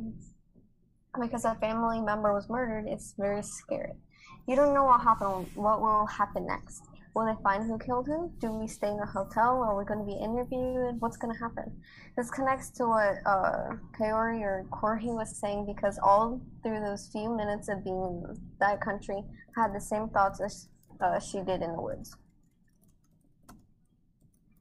because 1.19 1.45
a 1.45 1.55
family 1.55 1.99
member 1.99 2.31
was 2.31 2.47
murdered, 2.47 2.85
it's 2.87 3.15
very 3.17 3.41
scary. 3.41 3.93
You 4.47 4.55
don't 4.55 4.75
know 4.75 4.83
what 4.83 5.01
what 5.55 5.81
will 5.81 6.05
happen 6.05 6.45
next. 6.45 6.83
Will 7.15 7.25
they 7.25 7.41
find 7.41 7.63
who 7.63 7.79
killed 7.79 8.07
who? 8.07 8.29
Do 8.39 8.51
we 8.51 8.67
stay 8.67 8.89
in 8.89 8.99
a 8.99 9.05
hotel? 9.05 9.63
Are 9.63 9.77
we 9.77 9.85
going 9.85 9.99
to 9.99 10.05
be 10.05 10.19
interviewed? 10.21 10.99
What's 10.99 11.15
going 11.15 11.33
to 11.33 11.39
happen? 11.39 11.71
This 12.17 12.29
connects 12.29 12.71
to 12.71 12.87
what 12.87 13.15
uh, 13.25 13.77
Kaori 13.97 14.41
or 14.41 14.65
Corey 14.69 15.05
was 15.05 15.33
saying 15.39 15.65
because 15.65 15.97
all 16.03 16.41
through 16.61 16.81
those 16.81 17.07
few 17.13 17.33
minutes 17.33 17.69
of 17.69 17.85
being 17.85 17.95
in 17.95 18.35
that 18.59 18.81
country, 18.81 19.23
I 19.57 19.61
had 19.61 19.73
the 19.73 19.79
same 19.79 20.09
thoughts 20.09 20.41
as 20.41 20.67
uh, 20.99 21.17
she 21.19 21.37
did 21.39 21.61
in 21.61 21.71
the 21.71 21.81
woods. 21.81 22.17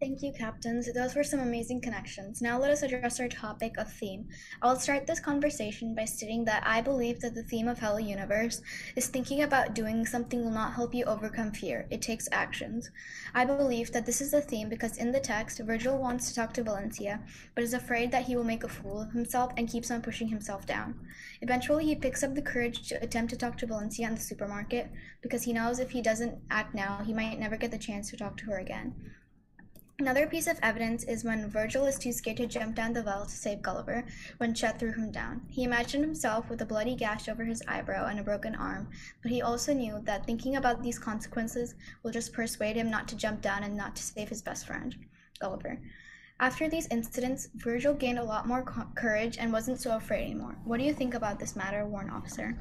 Thank 0.05 0.23
you, 0.23 0.35
captains. 0.35 0.93
Those 0.93 1.15
were 1.15 1.25
some 1.25 1.41
amazing 1.41 1.81
connections. 1.81 2.43
Now 2.43 2.59
let 2.59 2.71
us 2.71 2.83
address 2.83 3.21
our 3.21 3.27
topic 3.27 3.79
of 3.79 3.91
theme. 3.91 4.29
I 4.61 4.69
will 4.69 4.79
start 4.79 5.07
this 5.07 5.19
conversation 5.19 5.95
by 5.95 6.05
stating 6.05 6.45
that 6.45 6.63
I 6.67 6.83
believe 6.83 7.21
that 7.21 7.35
the 7.35 7.43
theme 7.43 7.69
of 7.69 7.79
Hello 7.79 7.97
Universe 7.97 8.61
is 8.97 9.07
thinking 9.07 9.45
about 9.45 9.75
doing 9.75 10.05
something 10.05 10.45
will 10.45 10.51
not 10.51 10.75
help 10.75 10.95
you 10.95 11.07
overcome 11.07 11.53
fear. 11.53 11.87
It 11.91 12.03
takes 12.03 12.29
actions. 12.33 12.91
I 13.35 13.47
believe 13.47 13.93
that 13.93 14.05
this 14.05 14.21
is 14.21 14.33
the 14.33 14.43
theme 14.43 14.69
because 14.69 14.99
in 14.99 15.11
the 15.11 15.21
text, 15.21 15.59
Virgil 15.61 15.97
wants 15.97 16.29
to 16.29 16.35
talk 16.35 16.53
to 16.53 16.63
Valencia, 16.63 17.21
but 17.55 17.65
is 17.65 17.73
afraid 17.73 18.11
that 18.11 18.25
he 18.25 18.37
will 18.37 18.45
make 18.45 18.65
a 18.65 18.69
fool 18.69 19.01
of 19.01 19.13
himself 19.13 19.53
and 19.57 19.71
keeps 19.71 19.91
on 19.91 20.03
pushing 20.03 20.29
himself 20.29 20.67
down. 20.67 21.01
Eventually, 21.41 21.87
he 21.87 21.95
picks 21.95 22.23
up 22.23 22.35
the 22.35 22.43
courage 22.43 22.87
to 22.91 23.03
attempt 23.03 23.31
to 23.31 23.39
talk 23.39 23.57
to 23.57 23.67
Valencia 23.67 24.07
in 24.07 24.17
the 24.17 24.21
supermarket 24.21 24.91
because 25.23 25.45
he 25.45 25.55
knows 25.55 25.79
if 25.79 25.93
he 25.93 26.03
doesn't 26.03 26.37
act 26.51 26.75
now, 26.75 27.01
he 27.07 27.15
might 27.15 27.41
never 27.41 27.57
get 27.57 27.71
the 27.71 27.79
chance 27.79 28.11
to 28.11 28.19
talk 28.19 28.37
to 28.37 28.45
her 28.45 28.59
again. 28.59 28.93
Another 30.01 30.27
piece 30.27 30.49
of 30.49 30.59
evidence 30.61 31.05
is 31.05 31.23
when 31.23 31.49
Virgil 31.49 31.87
is 31.87 31.97
too 31.97 32.11
scared 32.11 32.39
to 32.39 32.47
jump 32.47 32.75
down 32.75 32.93
the 32.93 33.03
well 33.05 33.25
to 33.25 33.31
save 33.31 33.63
Gulliver 33.63 34.05
when 34.39 34.53
Chet 34.53 34.81
threw 34.81 34.93
him 34.93 35.13
down. 35.13 35.43
He 35.49 35.63
imagined 35.63 36.05
himself 36.05 36.51
with 36.51 36.61
a 36.63 36.67
bloody 36.67 36.97
gash 36.97 37.29
over 37.29 37.45
his 37.45 37.63
eyebrow 37.69 38.09
and 38.09 38.19
a 38.19 38.25
broken 38.25 38.57
arm, 38.57 38.91
but 39.23 39.31
he 39.31 39.41
also 39.41 39.73
knew 39.73 40.01
that 40.03 40.27
thinking 40.27 40.57
about 40.57 40.83
these 40.83 40.99
consequences 40.99 41.77
will 42.03 42.11
just 42.11 42.33
persuade 42.33 42.75
him 42.75 42.91
not 42.91 43.07
to 43.07 43.17
jump 43.17 43.41
down 43.41 43.63
and 43.63 43.77
not 43.77 43.95
to 43.95 44.03
save 44.03 44.29
his 44.29 44.43
best 44.43 44.67
friend, 44.67 44.97
Gulliver. 45.39 45.81
After 46.41 46.69
these 46.69 46.89
incidents, 46.89 47.49
Virgil 47.55 47.95
gained 47.95 48.19
a 48.19 48.25
lot 48.25 48.49
more 48.49 48.65
co- 48.65 48.89
courage 48.97 49.39
and 49.39 49.53
wasn't 49.53 49.81
so 49.81 49.97
afraid 49.97 50.25
anymore. 50.25 50.57
What 50.65 50.79
do 50.79 50.85
you 50.85 50.93
think 50.93 51.15
about 51.15 51.39
this 51.39 51.55
matter, 51.55 51.87
Warrant 51.87 52.11
Officer? 52.11 52.59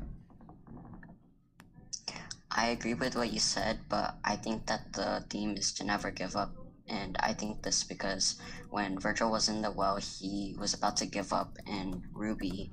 I 2.52 2.68
agree 2.68 2.94
with 2.94 3.16
what 3.16 3.34
you 3.34 3.40
said, 3.40 3.80
but 3.90 4.18
I 4.24 4.36
think 4.36 4.68
that 4.68 4.94
the 4.94 5.26
theme 5.32 5.58
is 5.58 5.74
to 5.74 5.84
never 5.84 6.12
give 6.12 6.36
up. 6.36 6.63
And 6.88 7.18
I 7.20 7.34
think 7.34 7.64
this 7.64 7.84
because 7.84 8.40
when 8.70 9.00
Virgil 9.00 9.32
was 9.32 9.50
in 9.50 9.62
the 9.62 9.72
well, 9.72 9.98
he 9.98 10.56
was 10.60 10.74
about 10.74 10.98
to 10.98 11.06
give 11.06 11.32
up, 11.32 11.58
and 11.66 12.04
Ruby 12.14 12.72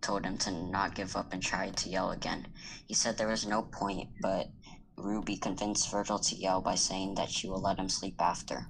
told 0.00 0.24
him 0.24 0.38
to 0.38 0.50
not 0.50 0.94
give 0.94 1.16
up 1.16 1.32
and 1.32 1.42
tried 1.42 1.76
to 1.78 1.88
yell 1.88 2.10
again. 2.10 2.48
He 2.86 2.94
said 2.94 3.16
there 3.16 3.28
was 3.28 3.46
no 3.46 3.62
point, 3.62 4.10
but 4.20 4.48
Ruby 4.96 5.36
convinced 5.36 5.90
Virgil 5.90 6.18
to 6.18 6.36
yell 6.36 6.60
by 6.60 6.74
saying 6.74 7.14
that 7.14 7.30
she 7.30 7.48
will 7.48 7.60
let 7.60 7.78
him 7.78 7.88
sleep 7.88 8.20
after. 8.20 8.66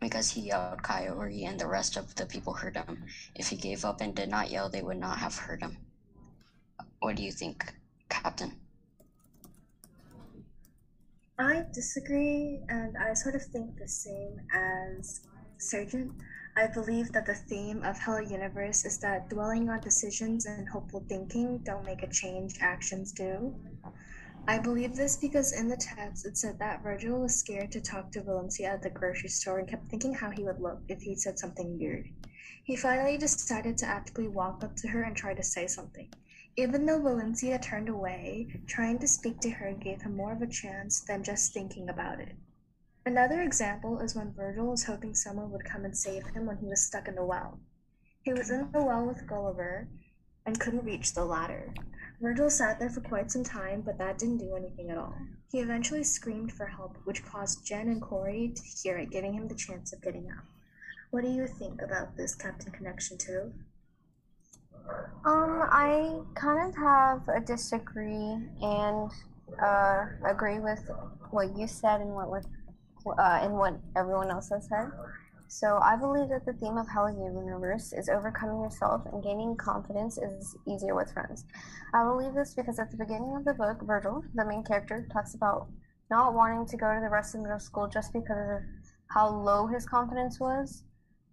Because 0.00 0.30
he 0.30 0.42
yelled, 0.42 0.82
Kaori 0.82 1.46
and 1.46 1.58
the 1.58 1.66
rest 1.66 1.96
of 1.96 2.14
the 2.14 2.26
people 2.26 2.54
heard 2.54 2.76
him. 2.76 3.04
If 3.34 3.48
he 3.48 3.56
gave 3.56 3.84
up 3.84 4.00
and 4.00 4.14
did 4.14 4.30
not 4.30 4.50
yell, 4.50 4.70
they 4.70 4.82
would 4.82 4.98
not 4.98 5.18
have 5.18 5.36
heard 5.36 5.62
him. 5.62 5.76
What 7.00 7.16
do 7.16 7.22
you 7.22 7.32
think, 7.32 7.74
Captain? 8.08 8.59
I 11.40 11.64
disagree, 11.72 12.60
and 12.68 12.98
I 12.98 13.14
sort 13.14 13.34
of 13.34 13.42
think 13.42 13.78
the 13.78 13.88
same 13.88 14.42
as 14.52 15.22
Sergeant. 15.56 16.12
I 16.54 16.66
believe 16.66 17.12
that 17.12 17.24
the 17.24 17.34
theme 17.34 17.82
of 17.82 17.98
Hello 17.98 18.18
Universe 18.18 18.84
is 18.84 18.98
that 18.98 19.30
dwelling 19.30 19.70
on 19.70 19.80
decisions 19.80 20.44
and 20.44 20.68
hopeful 20.68 21.02
thinking 21.08 21.56
don't 21.64 21.86
make 21.86 22.02
a 22.02 22.08
change, 22.08 22.58
actions 22.60 23.10
do. 23.12 23.54
I 24.48 24.58
believe 24.58 24.94
this 24.94 25.16
because 25.16 25.58
in 25.58 25.68
the 25.68 25.78
text 25.78 26.26
it 26.26 26.36
said 26.36 26.58
that 26.58 26.82
Virgil 26.82 27.22
was 27.22 27.36
scared 27.36 27.72
to 27.72 27.80
talk 27.80 28.12
to 28.12 28.22
Valencia 28.22 28.68
at 28.72 28.82
the 28.82 28.90
grocery 28.90 29.30
store 29.30 29.60
and 29.60 29.68
kept 29.68 29.88
thinking 29.88 30.12
how 30.12 30.28
he 30.28 30.44
would 30.44 30.60
look 30.60 30.82
if 30.88 31.00
he 31.00 31.14
said 31.14 31.38
something 31.38 31.78
weird. 31.78 32.06
He 32.64 32.76
finally 32.76 33.16
decided 33.16 33.78
to 33.78 33.86
actively 33.86 34.28
walk 34.28 34.62
up 34.62 34.76
to 34.76 34.88
her 34.88 35.04
and 35.04 35.16
try 35.16 35.32
to 35.32 35.42
say 35.42 35.66
something. 35.66 36.10
Even 36.60 36.84
though 36.84 37.00
Valencia 37.00 37.58
turned 37.58 37.88
away, 37.88 38.46
trying 38.66 38.98
to 38.98 39.08
speak 39.08 39.40
to 39.40 39.48
her 39.48 39.72
gave 39.72 40.02
him 40.02 40.14
more 40.14 40.34
of 40.34 40.42
a 40.42 40.46
chance 40.46 41.00
than 41.00 41.24
just 41.24 41.54
thinking 41.54 41.88
about 41.88 42.20
it. 42.20 42.36
Another 43.06 43.40
example 43.40 43.98
is 44.00 44.14
when 44.14 44.34
Virgil 44.34 44.66
was 44.66 44.84
hoping 44.84 45.14
someone 45.14 45.50
would 45.52 45.64
come 45.64 45.86
and 45.86 45.96
save 45.96 46.26
him 46.26 46.44
when 46.44 46.58
he 46.58 46.66
was 46.66 46.84
stuck 46.86 47.08
in 47.08 47.14
the 47.14 47.24
well. 47.24 47.58
He 48.24 48.34
was 48.34 48.50
in 48.50 48.70
the 48.72 48.84
well 48.84 49.06
with 49.06 49.26
Gulliver 49.26 49.88
and 50.44 50.60
couldn't 50.60 50.84
reach 50.84 51.14
the 51.14 51.24
ladder. 51.24 51.72
Virgil 52.20 52.50
sat 52.50 52.78
there 52.78 52.90
for 52.90 53.00
quite 53.00 53.30
some 53.30 53.42
time, 53.42 53.80
but 53.80 53.96
that 53.96 54.18
didn't 54.18 54.36
do 54.36 54.54
anything 54.54 54.90
at 54.90 54.98
all. 54.98 55.16
He 55.50 55.60
eventually 55.60 56.04
screamed 56.04 56.52
for 56.52 56.66
help, 56.66 56.98
which 57.04 57.24
caused 57.24 57.64
Gen 57.64 57.88
and 57.88 58.02
Kaori 58.02 58.54
to 58.54 58.62
hear 58.82 58.98
it, 58.98 59.10
giving 59.10 59.32
him 59.32 59.48
the 59.48 59.54
chance 59.54 59.94
of 59.94 60.02
getting 60.02 60.28
out. 60.28 60.44
What 61.10 61.24
do 61.24 61.30
you 61.30 61.46
think 61.46 61.80
about 61.80 62.18
this 62.18 62.34
Captain 62.34 62.70
Connection 62.70 63.16
2? 63.16 63.50
Um, 65.24 65.62
I 65.70 66.20
kind 66.34 66.68
of 66.68 66.76
have 66.76 67.28
a 67.28 67.40
disagree 67.40 68.36
and 68.62 69.10
uh, 69.62 70.06
agree 70.26 70.58
with 70.58 70.88
what 71.30 71.56
you 71.56 71.66
said 71.66 72.00
and 72.00 72.14
what 72.14 72.30
with 72.30 72.46
uh, 73.06 73.40
and 73.42 73.54
what 73.54 73.78
everyone 73.96 74.30
else 74.30 74.50
has 74.50 74.68
said. 74.68 74.90
So 75.48 75.78
I 75.82 75.96
believe 75.96 76.28
that 76.28 76.46
the 76.46 76.52
theme 76.52 76.78
of 76.78 76.86
Hello 76.92 77.08
Universe 77.08 77.92
is 77.92 78.08
overcoming 78.08 78.62
yourself 78.62 79.02
and 79.12 79.22
gaining 79.22 79.56
confidence 79.56 80.16
is 80.16 80.56
easier 80.66 80.94
with 80.94 81.12
friends. 81.12 81.44
I 81.92 82.04
believe 82.04 82.34
this 82.34 82.54
because 82.54 82.78
at 82.78 82.90
the 82.92 82.96
beginning 82.96 83.34
of 83.36 83.44
the 83.44 83.54
book, 83.54 83.82
Virgil, 83.82 84.22
the 84.34 84.44
main 84.44 84.62
character, 84.62 85.08
talks 85.12 85.34
about 85.34 85.66
not 86.08 86.34
wanting 86.34 86.66
to 86.66 86.76
go 86.76 86.94
to 86.94 87.00
the 87.00 87.10
rest 87.10 87.34
of 87.34 87.40
middle 87.40 87.58
school 87.58 87.88
just 87.88 88.12
because 88.12 88.62
of 88.62 88.62
how 89.08 89.28
low 89.28 89.66
his 89.66 89.86
confidence 89.86 90.38
was 90.38 90.84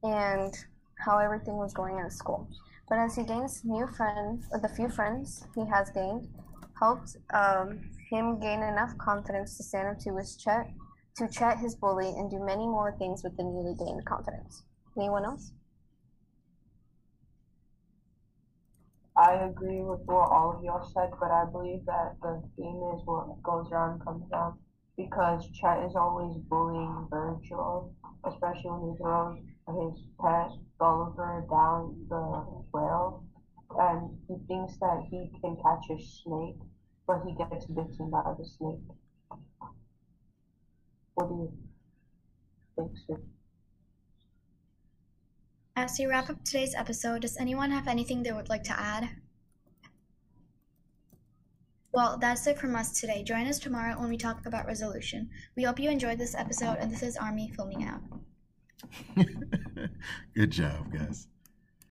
and 0.04 0.54
how 1.00 1.18
everything 1.18 1.58
was 1.58 1.74
going 1.74 2.00
at 2.00 2.12
school. 2.12 2.50
But 2.90 3.00
as 3.00 3.16
he 3.16 3.24
gains 3.24 3.62
new 3.64 3.88
friends, 3.88 4.46
or 4.52 4.60
the 4.60 4.70
few 4.70 4.90
friends 4.90 5.46
he 5.56 5.66
has 5.68 5.90
gained, 5.90 6.28
helped 6.80 7.18
um, 7.34 7.80
him 8.10 8.40
gain 8.40 8.64
enough 8.64 8.98
confidence 8.98 9.58
to 9.58 9.64
stand 9.64 9.88
up 9.90 10.00
to 10.00 10.16
his 10.16 10.38
Chet, 10.38 10.72
to 11.18 11.28
Chet 11.28 11.58
his 11.58 11.76
bully, 11.76 12.10
and 12.10 12.32
do 12.32 12.40
many 12.40 12.66
more 12.66 12.96
things 12.98 13.24
with 13.24 13.36
the 13.36 13.44
newly 13.44 13.76
gained 13.76 14.06
confidence. 14.06 14.64
Anyone 14.98 15.26
else? 15.26 15.52
I 19.18 19.34
agree 19.46 19.82
with 19.82 20.02
what 20.06 20.30
all 20.30 20.56
of 20.56 20.64
y'all 20.64 20.88
said, 20.94 21.10
but 21.20 21.32
I 21.32 21.46
believe 21.52 21.86
that 21.88 22.16
the 22.22 22.42
theme 22.56 22.82
is 22.96 23.02
what 23.06 23.42
goes 23.42 23.72
around 23.72 24.04
comes 24.06 24.24
around 24.32 24.60
because 24.96 25.50
Chet 25.60 25.84
is 25.84 25.96
always 25.96 26.38
bullying 26.50 27.08
Virgil, 27.10 27.94
especially 28.26 28.70
when 28.70 28.92
he 28.92 28.98
throws 28.98 29.38
his 29.68 30.00
pet 30.20 30.52
Gulliver 30.80 31.46
down 31.50 32.06
the 32.10 32.64
well, 32.72 33.26
and 33.78 34.18
he 34.28 34.36
thinks 34.48 34.78
that 34.78 35.04
he 35.10 35.30
can 35.42 35.58
catch 35.58 35.86
a 35.92 36.02
snake, 36.02 36.56
but 37.06 37.22
he 37.26 37.36
gets 37.36 37.66
bitten 37.66 38.10
by 38.10 38.34
the 38.38 38.46
snake. 38.46 38.80
What 41.16 41.30
do 41.30 41.36
you 41.36 41.52
think, 42.76 42.92
sir? 43.08 43.20
As 45.76 45.98
we 46.00 46.06
wrap 46.06 46.30
up 46.30 46.44
today's 46.44 46.74
episode, 46.76 47.22
does 47.22 47.38
anyone 47.38 47.72
have 47.72 47.88
anything 47.88 48.24
they 48.24 48.32
would 48.32 48.50
like 48.50 48.64
to 48.64 48.80
add? 48.80 49.10
Well, 51.92 52.18
that's 52.18 52.46
it 52.48 52.60
from 52.60 52.76
us 52.76 53.00
today. 53.00 53.24
Join 53.24 53.48
us 53.48 53.60
tomorrow 53.60 54.00
when 54.00 54.10
we 54.10 54.18
talk 54.18 54.46
about 54.46 54.66
resolution. 54.66 55.30
We 55.56 55.64
hope 55.64 55.80
you 55.80 55.90
enjoyed 55.90 56.20
this 56.20 56.36
episode, 56.36 56.78
and 56.80 56.92
this 56.92 57.04
is 57.04 57.18
Army 57.18 57.52
filming 57.56 57.84
out. 57.84 58.02
Good 60.36 60.52
job, 60.52 60.92
guys. 60.92 61.28